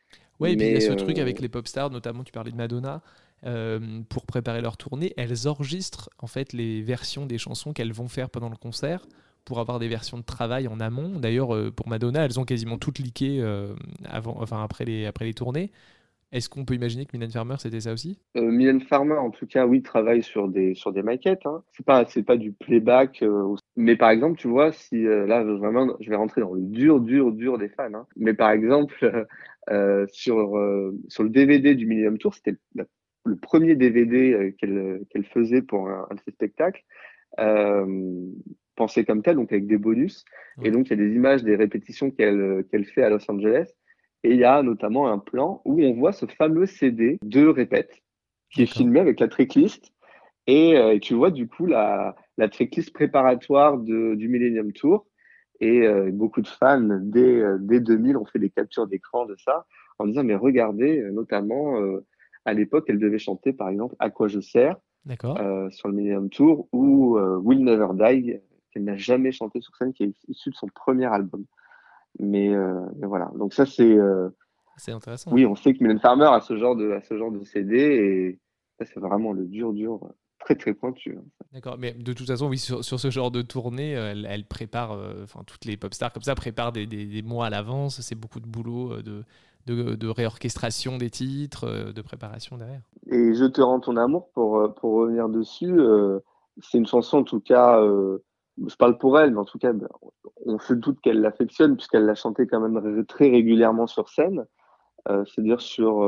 Ouais, 0.41 0.53
et 0.53 0.57
puis 0.57 0.67
il 0.67 0.73
y 0.73 0.77
a 0.77 0.81
ce 0.81 0.93
euh, 0.93 0.97
truc 0.97 1.19
avec 1.19 1.41
les 1.41 1.49
pop 1.49 1.67
stars, 1.69 1.91
notamment 1.91 2.25
tu 2.25 2.33
parlais 2.33 2.51
de 2.51 2.57
Madonna, 2.57 3.03
euh, 3.47 3.79
pour 4.09 4.27
préparer 4.27 4.61
leur 4.63 4.77
tournée, 4.77 5.13
elles 5.17 5.49
enregistrent 5.49 6.11
en 6.19 6.27
fait 6.27 6.53
les 6.53 6.83
versions 6.83 7.27
des 7.27 7.39
chansons 7.39 7.73
qu'elles 7.73 7.93
vont 7.93 8.09
faire 8.09 8.31
pendant 8.31 8.49
le 8.49 8.57
concert 8.57 9.07
pour 9.45 9.61
avoir 9.61 9.79
des 9.79 9.89
versions 9.89 10.19
de 10.19 10.23
travail 10.23 10.69
en 10.69 10.81
amont. 10.81 11.19
D'ailleurs, 11.19 11.55
euh, 11.55 11.71
pour 11.71 11.89
Madonna, 11.89 12.25
elles 12.25 12.41
ont 12.41 12.45
quasiment 12.45 12.79
toutes 12.79 12.99
leaké 12.99 13.41
euh, 13.41 13.75
avant, 14.07 14.37
enfin 14.41 14.63
après 14.63 14.85
les, 14.85 15.07
après 15.07 15.25
les 15.27 15.35
tournées. 15.35 15.71
Est-ce 16.33 16.49
qu'on 16.49 16.65
peut 16.65 16.75
imaginer 16.75 17.07
que 17.07 17.17
Mylène 17.17 17.31
Farmer 17.31 17.55
c'était 17.59 17.81
ça 17.83 17.93
aussi? 17.93 18.19
Euh, 18.37 18.81
Farmer, 18.89 19.15
en 19.15 19.31
tout 19.31 19.47
cas, 19.47 19.67
oui, 19.67 19.83
travaille 19.83 20.23
sur 20.23 20.49
des, 20.49 20.75
sur 20.75 20.93
des 20.93 21.03
maquettes. 21.03 21.47
Hein. 21.47 21.63
C'est 21.73 21.87
pas, 21.87 22.07
c'est 22.07 22.25
pas 22.25 22.37
du 22.37 22.51
playback. 22.53 23.23
euh, 23.23 23.55
mais 23.77 23.95
par 23.95 24.11
exemple, 24.11 24.39
tu 24.39 24.49
vois, 24.49 24.73
si 24.73 25.03
là, 25.03 25.45
vraiment, 25.45 25.95
je 26.01 26.11
vais 26.11 26.17
rentrer 26.17 26.41
dans 26.41 26.55
le 26.55 26.63
dur, 26.63 27.01
dur, 27.01 27.31
dur 27.31 27.59
des 27.59 27.69
fans. 27.69 27.93
Hein. 27.95 28.07
Mais 28.17 28.35
par 28.35 28.51
exemple, 28.51 28.97
sur, 30.11 30.59
sur 31.09 31.23
le 31.23 31.29
DVD 31.29 31.75
du 31.77 31.87
Millennium 31.87 32.19
Tour, 32.19 32.35
c'était 32.35 32.57
la- 32.75 32.85
le 33.25 33.37
premier 33.37 33.75
DVD 33.75 34.33
euh, 34.33 34.51
qu'elle 34.59 35.01
qu'elle 35.11 35.25
faisait 35.25 35.63
pour 35.63 35.89
un, 35.89 36.07
un 36.11 36.15
de 36.15 36.21
ses 36.21 36.33
spectacles, 36.33 36.83
euh, 37.39 38.27
pensé 38.77 39.05
comme 39.05 39.23
tel, 39.23 39.37
donc 39.37 39.53
avec 39.53 39.67
des 39.67 39.79
bonus. 39.79 40.25
Et 40.63 40.71
donc, 40.71 40.89
il 40.89 40.91
y 40.91 40.93
a 41.01 41.05
des 41.05 41.15
images 41.15 41.43
des 41.43 41.57
répétitions 41.57 42.11
qu'elle 42.11 42.65
qu'elle 42.71 42.85
fait 42.85 43.03
à 43.03 43.11
Los 43.11 43.29
Angeles. 43.31 43.71
Et 44.23 44.31
il 44.31 44.39
y 44.39 44.45
a 44.45 44.63
notamment 44.63 45.09
un 45.09 45.19
plan 45.19 45.61
où 45.65 45.83
on 45.83 45.93
voit 45.95 46.13
ce 46.13 46.25
fameux 46.27 46.67
CD 46.67 47.19
de 47.23 47.47
répète 47.47 48.03
qui 48.51 48.63
est 48.63 48.73
filmé 48.73 49.01
avec 49.01 49.21
la 49.21 49.29
tracklist. 49.29 49.93
Et, 50.47 50.77
euh, 50.77 50.95
et 50.95 51.01
tu 51.01 51.15
vois 51.15 51.31
du 51.31 51.49
coup 51.49 51.67
la, 51.67 52.17
la 52.39 52.49
tracklist 52.49 52.93
préparatoire 52.93 53.79
de, 53.79 54.15
du 54.15 54.29
Millennium 54.29 54.73
Tour. 54.73 55.07
Et 55.61 55.87
euh, 55.87 56.11
beaucoup 56.13 56.41
de 56.41 56.49
fans, 56.49 56.99
dès, 57.03 57.41
euh, 57.41 57.59
dès 57.61 57.81
2000, 57.81 58.17
ont 58.17 58.25
fait 58.25 58.39
des 58.39 58.51
captures 58.51 58.87
d'écran 58.87 59.27
de 59.27 59.37
ça 59.39 59.67
en 59.99 60.07
disant, 60.07 60.25
mais 60.25 60.35
regardez, 60.35 61.01
euh, 61.01 61.13
notamment, 61.13 61.81
euh, 61.81 62.05
à 62.45 62.53
l'époque, 62.53 62.85
elle 62.89 62.99
devait 62.99 63.19
chanter, 63.19 63.53
par 63.53 63.69
exemple, 63.69 63.95
À 63.99 64.11
quoi 64.11 64.29
je 64.29 64.41
sers 64.41 64.77
euh, 65.39 65.71
sur 65.71 65.89
le 65.89 65.95
Millennium 65.95 66.31
Tour 66.31 66.69
ou 66.73 67.17
euh, 67.19 67.37
Will 67.39 67.63
Never 67.63 67.89
Die, 67.93 68.37
qu'elle 68.71 68.85
n'a 68.85 68.97
jamais 68.97 69.33
chanté 69.33 69.61
sur 69.61 69.75
scène, 69.77 69.93
qui 69.93 70.05
est 70.05 70.15
issu 70.29 70.51
de 70.51 70.55
son 70.55 70.67
premier 70.69 71.07
album. 71.07 71.45
Mais, 72.19 72.55
euh, 72.55 72.81
mais 72.97 73.07
voilà, 73.07 73.31
donc 73.37 73.53
ça 73.55 73.67
c'est... 73.67 73.93
euh, 73.93 74.29
C'est 74.77 74.93
intéressant. 74.93 75.33
oui, 75.33 75.45
on 75.47 75.55
sait 75.57 75.75
que 75.75 75.83
Mylène 75.83 75.99
Farmer 76.01 76.27
a 76.27 76.41
ce 76.41 76.57
genre 76.57 76.77
de, 76.77 76.93
a 76.93 77.01
ce 77.01 77.17
genre 77.19 77.31
de 77.33 77.43
CD 77.45 77.77
et 77.77 78.39
ça 78.79 78.85
c'est 78.87 79.01
vraiment 79.01 79.33
le 79.33 79.45
dur, 79.47 79.73
dur, 79.73 80.01
très 80.41 80.55
très 80.57 80.75
pointu. 80.75 81.17
hein. 81.19 81.25
D'accord, 81.53 81.77
mais 81.79 81.93
de 81.93 82.13
toute 82.13 82.27
façon, 82.27 82.49
oui, 82.49 82.59
sur, 82.59 82.85
sur 82.85 82.99
ce 83.01 83.11
genre 83.11 83.31
de 83.31 83.43
tournée, 83.43 83.97
euh, 83.97 84.11
elle, 84.13 84.27
elle 84.29 84.45
prépare, 84.45 84.93
euh, 84.93 85.23
enfin 85.25 85.43
toutes 85.47 85.65
les 85.65 85.77
pop 85.77 85.95
stars 85.95 86.13
comme 86.13 86.23
ça 86.23 86.35
préparent 86.35 86.73
des, 86.73 86.87
des- 86.87 87.07
des 87.07 87.23
mois 87.23 87.47
à 87.47 87.51
l'avance. 87.51 88.01
C'est 88.01 88.15
beaucoup 88.17 88.41
de 88.41 88.47
boulot, 88.47 88.93
euh, 88.93 89.03
de, 89.03 89.25
de, 89.67 89.95
de 89.95 90.09
réorchestration 90.09 90.99
des 90.99 91.11
titres, 91.11 91.93
de 91.93 92.03
préparation 92.03 92.59
derrière. 92.59 92.83
Et 93.11 93.35
Je 93.35 93.45
te 93.45 93.61
rends 93.61 93.81
ton 93.81 93.97
amour, 93.97 94.31
pour, 94.33 94.75
pour 94.75 94.95
revenir 94.95 95.29
dessus, 95.29 95.73
euh, 95.79 96.21
c'est 96.63 96.79
une 96.79 96.87
chanson 96.87 97.19
en 97.19 97.25
tout 97.25 97.41
cas, 97.41 97.81
euh, 97.81 98.19
je 98.67 98.75
parle 98.77 98.99
pour 98.99 99.19
elle, 99.19 99.33
mais 99.33 99.39
en 99.41 99.45
tout 99.45 99.59
cas, 99.59 99.73
on 100.47 100.59
se 100.59 100.75
doute 100.75 101.01
qu'elle 101.01 101.21
l'affectionne 101.21 101.77
puisqu'elle 101.77 102.05
l'a 102.05 102.15
chanté 102.15 102.47
quand 102.47 102.61
même 102.61 103.05
très 103.07 103.29
régulièrement 103.31 103.87
sur 103.87 104.09
scène, 104.09 104.45
c'est-à-dire 105.07 105.61
sur, 105.61 106.03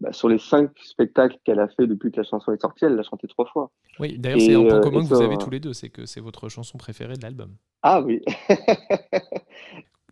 bah, 0.00 0.12
sur 0.12 0.28
les 0.28 0.38
cinq 0.38 0.70
spectacles 0.78 1.36
qu'elle 1.44 1.60
a 1.60 1.68
fait 1.68 1.86
depuis 1.86 2.10
que 2.10 2.16
la 2.18 2.22
chanson 2.24 2.52
est 2.52 2.60
sortie, 2.60 2.84
elle 2.86 2.96
l'a 2.96 3.02
chanté 3.02 3.28
trois 3.28 3.46
fois. 3.46 3.70
Oui, 3.98 4.18
d'ailleurs, 4.18 4.40
c'est 4.40 4.54
un 4.54 4.62
point 4.64 4.78
euh, 4.78 4.80
commun 4.80 5.02
que 5.02 5.08
vous 5.08 5.22
avez 5.22 5.36
tous 5.38 5.50
les 5.50 5.60
deux, 5.60 5.72
c'est 5.72 5.90
que 5.90 6.06
c'est 6.06 6.20
votre 6.20 6.48
chanson 6.48 6.78
préférée 6.78 7.16
de 7.16 7.22
l'album. 7.22 7.56
Ah 7.82 8.00
oui, 8.00 8.20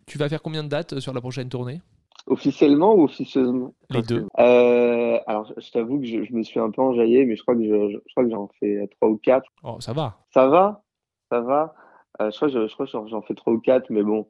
Tu 0.05 0.17
vas 0.17 0.27
faire 0.29 0.41
combien 0.41 0.63
de 0.63 0.69
dates 0.69 0.93
euh, 0.93 0.99
sur 0.99 1.13
la 1.13 1.21
prochaine 1.21 1.49
tournée? 1.49 1.81
Officiellement 2.27 2.93
ou 2.95 3.03
officieusement? 3.03 3.73
Les 3.89 4.01
deux. 4.01 4.25
Euh, 4.39 5.19
alors, 5.25 5.45
je, 5.45 5.61
je 5.61 5.71
t'avoue 5.71 5.99
que 5.99 6.05
je, 6.05 6.23
je 6.23 6.33
me 6.33 6.43
suis 6.43 6.59
un 6.59 6.69
peu 6.71 6.81
enjaillé, 6.81 7.25
mais 7.25 7.35
je 7.35 7.41
crois 7.41 7.55
que 7.55 7.63
je, 7.63 7.91
je 8.05 8.11
crois 8.13 8.23
que 8.23 8.29
j'en 8.29 8.49
fais 8.59 8.87
trois 8.97 9.09
ou 9.09 9.17
quatre. 9.17 9.47
Oh, 9.63 9.77
ça 9.79 9.93
va. 9.93 10.17
Ça 10.33 10.47
va, 10.47 10.83
ça 11.31 11.41
va? 11.41 11.73
Euh, 12.21 12.29
je 12.31 12.35
crois 12.73 12.85
que 12.85 12.91
j'en- 13.09 13.21
fais 13.21 13.35
trois 13.35 13.53
ou 13.53 13.59
quatre, 13.59 13.89
mais 13.89 14.03
bon, 14.03 14.27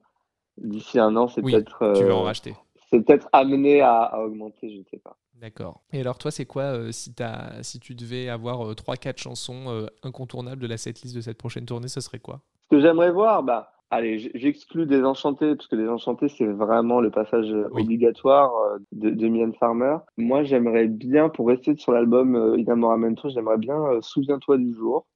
d'ici 0.57 0.99
un 0.99 1.15
an, 1.15 1.27
c'est 1.27 1.41
Oui, 1.41 1.51
peut-être, 1.53 1.77
Tu 1.79 2.03
euh, 2.03 2.07
vas 2.07 2.15
en 2.15 2.23
racheter. 2.23 2.55
C'est 2.89 3.01
peut-être 3.05 3.29
amené 3.33 3.81
à, 3.81 4.01
à 4.03 4.19
augmenter, 4.19 4.71
je 4.71 4.79
ne 4.79 4.83
sais 4.89 4.97
pas. 4.97 5.17
D'accord. 5.39 5.81
Et 5.93 6.01
alors, 6.01 6.17
toi, 6.17 6.31
c'est 6.31 6.45
quoi 6.45 6.63
euh, 6.63 6.91
si, 6.91 7.79
tu 7.79 7.95
devais 7.95 8.27
avoir 8.29 8.67
euh, 8.67 8.73
3-4 8.73 9.17
chansons 9.17 9.69
euh, 9.69 9.85
incontournables 10.03 10.61
de 10.61 10.67
la 10.67 10.77
setlist 10.77 11.15
de 11.15 11.21
cette 11.21 11.37
prochaine 11.37 11.65
tournée, 11.65 11.87
ce 11.87 12.01
serait 12.01 12.19
quoi? 12.19 12.41
Ce 12.63 12.75
que 12.75 12.81
j'aimerais 12.81 13.11
voir, 13.11 13.43
bah, 13.43 13.71
Allez, 13.91 14.19
j'exclus 14.35 14.85
Désenchanté, 14.85 15.55
parce 15.55 15.67
que 15.67 15.75
Désenchanté, 15.75 16.27
c'est 16.29 16.45
vraiment 16.45 16.99
le 16.99 17.09
passage 17.09 17.51
euh, 17.51 17.67
Oui. 17.71 17.83
obligatoire 17.83 18.51
de, 18.91 19.09
de 19.09 19.27
Mylène 19.27 19.53
Farmer. 19.55 19.97
Moi, 20.17 20.43
j'aimerais 20.43 20.87
bien, 20.87 21.29
pour 21.29 21.47
rester 21.47 21.75
sur 21.75 21.93
l'album 21.93 22.55
Inamoramento, 22.57 23.29
j'aimerais 23.29 23.57
bien 23.57 23.77
Souviens-toi 24.01 24.57
du 24.57 24.73
jour, 24.75 25.07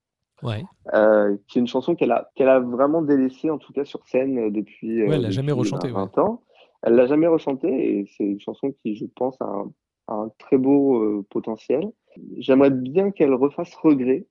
Ouais. 0.41 0.63
euh, 0.93 1.37
qui 1.47 1.57
est 1.57 1.61
une 1.61 1.67
chanson 1.67 1.95
qu'elle 1.95 2.11
a, 2.11 2.29
qu'elle 2.35 2.49
a 2.49 2.59
vraiment 2.59 3.01
délaissée, 3.01 3.49
en 3.49 3.57
tout 3.57 3.71
cas 3.73 3.85
sur 3.85 4.05
scène, 4.05 4.51
depuis, 4.51 5.03
Ouais, 5.03 5.15
elle 5.15 5.21
l'a 5.21 5.29
jamais 5.31 5.51
ouais. 5.51 5.59
20 5.91 6.17
ans. 6.17 6.42
Elle 6.83 6.93
l'a 6.93 7.07
jamais 7.07 7.27
rechantée, 7.27 7.99
et 7.99 8.05
c'est 8.15 8.23
une 8.23 8.39
chanson 8.39 8.73
qui, 8.81 8.95
je 8.95 9.05
pense, 9.15 9.39
a 9.41 9.45
un, 9.45 9.71
a 10.07 10.13
un 10.13 10.29
très 10.37 10.57
beau 10.57 11.01
euh, 11.01 11.25
potentiel. 11.29 11.91
J'aimerais 12.37 12.71
bien 12.71 13.11
qu'elle 13.11 13.33
refasse 13.33 13.73
Regret, 13.75 14.25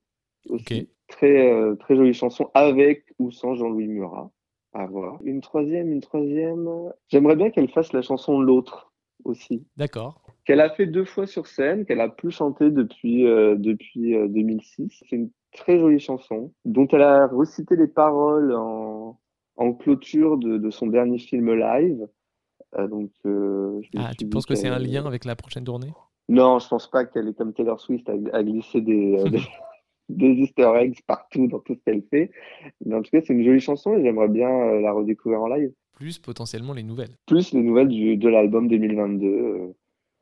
aussi. 0.49 0.81
Ok. 0.81 0.87
Très, 1.07 1.51
euh, 1.51 1.75
très 1.75 1.95
jolie 1.95 2.13
chanson, 2.13 2.49
avec 2.53 3.13
ou 3.19 3.31
sans 3.31 3.55
Jean-Louis 3.55 3.87
Murat. 3.87 4.31
À 4.73 4.87
voir. 4.87 5.19
Une 5.23 5.41
troisième, 5.41 5.91
une 5.91 6.01
troisième. 6.01 6.67
J'aimerais 7.09 7.35
bien 7.35 7.51
qu'elle 7.51 7.69
fasse 7.69 7.93
la 7.93 8.01
chanson 8.01 8.39
L'autre 8.39 8.91
aussi. 9.23 9.67
D'accord. 9.77 10.21
Qu'elle 10.45 10.61
a 10.61 10.71
fait 10.71 10.87
deux 10.87 11.05
fois 11.05 11.27
sur 11.27 11.45
scène, 11.45 11.85
qu'elle 11.85 12.01
a 12.01 12.09
plus 12.09 12.31
chanté 12.31 12.71
depuis, 12.71 13.27
euh, 13.27 13.55
depuis 13.55 14.15
euh, 14.15 14.27
2006. 14.27 15.03
C'est 15.07 15.15
une 15.15 15.29
très 15.51 15.77
jolie 15.77 15.99
chanson, 15.99 16.51
dont 16.65 16.87
elle 16.87 17.03
a 17.03 17.27
recité 17.27 17.75
les 17.75 17.87
paroles 17.87 18.53
en, 18.55 19.19
en 19.57 19.73
clôture 19.73 20.37
de, 20.37 20.57
de 20.57 20.69
son 20.71 20.87
dernier 20.87 21.19
film 21.19 21.53
live. 21.53 22.07
Euh, 22.77 22.87
donc, 22.87 23.11
euh, 23.25 23.81
Ah, 23.97 24.11
tu 24.17 24.27
penses 24.27 24.45
que 24.45 24.55
c'est 24.55 24.67
un 24.67 24.79
lien 24.79 25.05
avec 25.05 25.25
la 25.25 25.35
prochaine 25.35 25.63
tournée? 25.63 25.91
Non, 26.29 26.59
je 26.59 26.67
pense 26.67 26.89
pas 26.89 27.05
qu'elle 27.05 27.27
est 27.27 27.37
comme 27.37 27.53
Taylor 27.53 27.79
Swift 27.79 28.09
à, 28.09 28.43
glisser 28.43 28.81
des, 28.81 29.17
euh, 29.19 29.29
des, 29.29 29.41
des 30.09 30.41
easter 30.41 30.71
eggs 30.77 30.99
partout 31.05 31.47
dans 31.47 31.59
tout 31.59 31.75
ce 31.75 31.79
qu'elle 31.85 32.03
fait. 32.09 32.31
Mais 32.85 32.95
en 32.95 33.01
tout 33.01 33.11
cas, 33.11 33.19
c'est 33.25 33.33
une 33.33 33.43
jolie 33.43 33.59
chanson 33.59 33.95
et 33.95 34.01
j'aimerais 34.03 34.29
bien 34.29 34.49
la 34.79 34.91
redécouvrir 34.91 35.41
en 35.41 35.47
live. 35.47 35.71
Plus 35.93 36.17
potentiellement 36.19 36.73
les 36.73 36.83
nouvelles. 36.83 37.15
Plus 37.27 37.53
les 37.53 37.61
nouvelles 37.61 37.89
du, 37.89 38.17
de 38.17 38.27
l'album 38.29 38.67
2022 38.67 39.27
euh, 39.27 39.73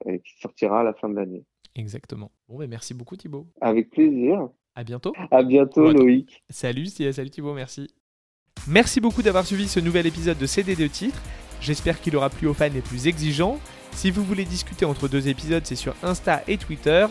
euh, 0.08 0.17
qui 0.17 0.39
sortira 0.41 0.82
à 0.82 0.84
la 0.84 0.94
fin 0.94 1.08
de 1.08 1.15
l'année. 1.15 1.46
Exactement. 1.76 2.32
Bon, 2.50 2.58
ben 2.58 2.70
merci 2.70 2.94
beaucoup 2.94 3.15
Thibaut. 3.15 3.48
Avec 3.62 3.89
plaisir. 3.91 4.50
À 4.76 4.84
bientôt. 4.84 5.13
À 5.32 5.44
bientôt, 5.44 5.88
Ouais. 5.88 5.94
Loïc. 5.94 6.44
Salut, 6.50 6.88
salut 6.88 7.30
Thibaut, 7.30 7.54
merci. 7.54 7.88
Merci 8.67 9.00
beaucoup 9.00 9.22
d'avoir 9.22 9.46
suivi 9.46 9.67
ce 9.67 9.80
nouvel 9.80 10.06
épisode 10.08 10.38
de 10.38 10.46
CD 10.46 10.76
de 10.76 10.88
titres. 10.88 11.22
J'espère 11.62 12.02
qu'il 12.02 12.15
aura 12.15 12.30
plu 12.30 12.47
aux 12.47 12.54
fans 12.54 12.69
les 12.74 12.82
plus 12.82 13.08
exigeants. 13.08 13.60
Si 13.95 14.10
vous 14.10 14.24
voulez 14.24 14.45
discuter 14.45 14.86
entre 14.86 15.08
deux 15.08 15.28
épisodes, 15.28 15.63
c'est 15.65 15.76
sur 15.76 15.93
Insta 16.02 16.43
et 16.47 16.58
Twitter, 16.58 17.06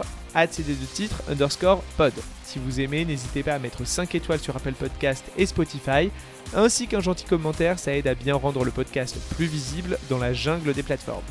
CD 0.50 0.74
de 0.74 0.86
titres 0.86 1.22
underscore 1.30 1.82
pod. 1.96 2.12
Si 2.44 2.58
vous 2.58 2.80
aimez, 2.80 3.04
n'hésitez 3.04 3.42
pas 3.42 3.54
à 3.54 3.58
mettre 3.58 3.86
5 3.86 4.14
étoiles 4.14 4.40
sur 4.40 4.56
Apple 4.56 4.72
Podcast 4.72 5.24
et 5.36 5.46
Spotify, 5.46 6.10
ainsi 6.54 6.88
qu'un 6.88 7.00
gentil 7.00 7.24
commentaire, 7.26 7.78
ça 7.78 7.94
aide 7.94 8.08
à 8.08 8.14
bien 8.14 8.34
rendre 8.34 8.64
le 8.64 8.70
podcast 8.70 9.16
plus 9.36 9.46
visible 9.46 9.98
dans 10.08 10.18
la 10.18 10.32
jungle 10.32 10.72
des 10.72 10.82
plateformes. 10.82 11.22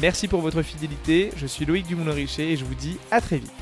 Merci 0.00 0.28
pour 0.28 0.40
votre 0.40 0.62
fidélité, 0.62 1.30
je 1.36 1.46
suis 1.46 1.64
Loïc 1.64 1.86
Dumoulin-Richer 1.86 2.52
et 2.52 2.56
je 2.56 2.64
vous 2.64 2.74
dis 2.74 2.98
à 3.10 3.20
très 3.20 3.38
vite. 3.38 3.52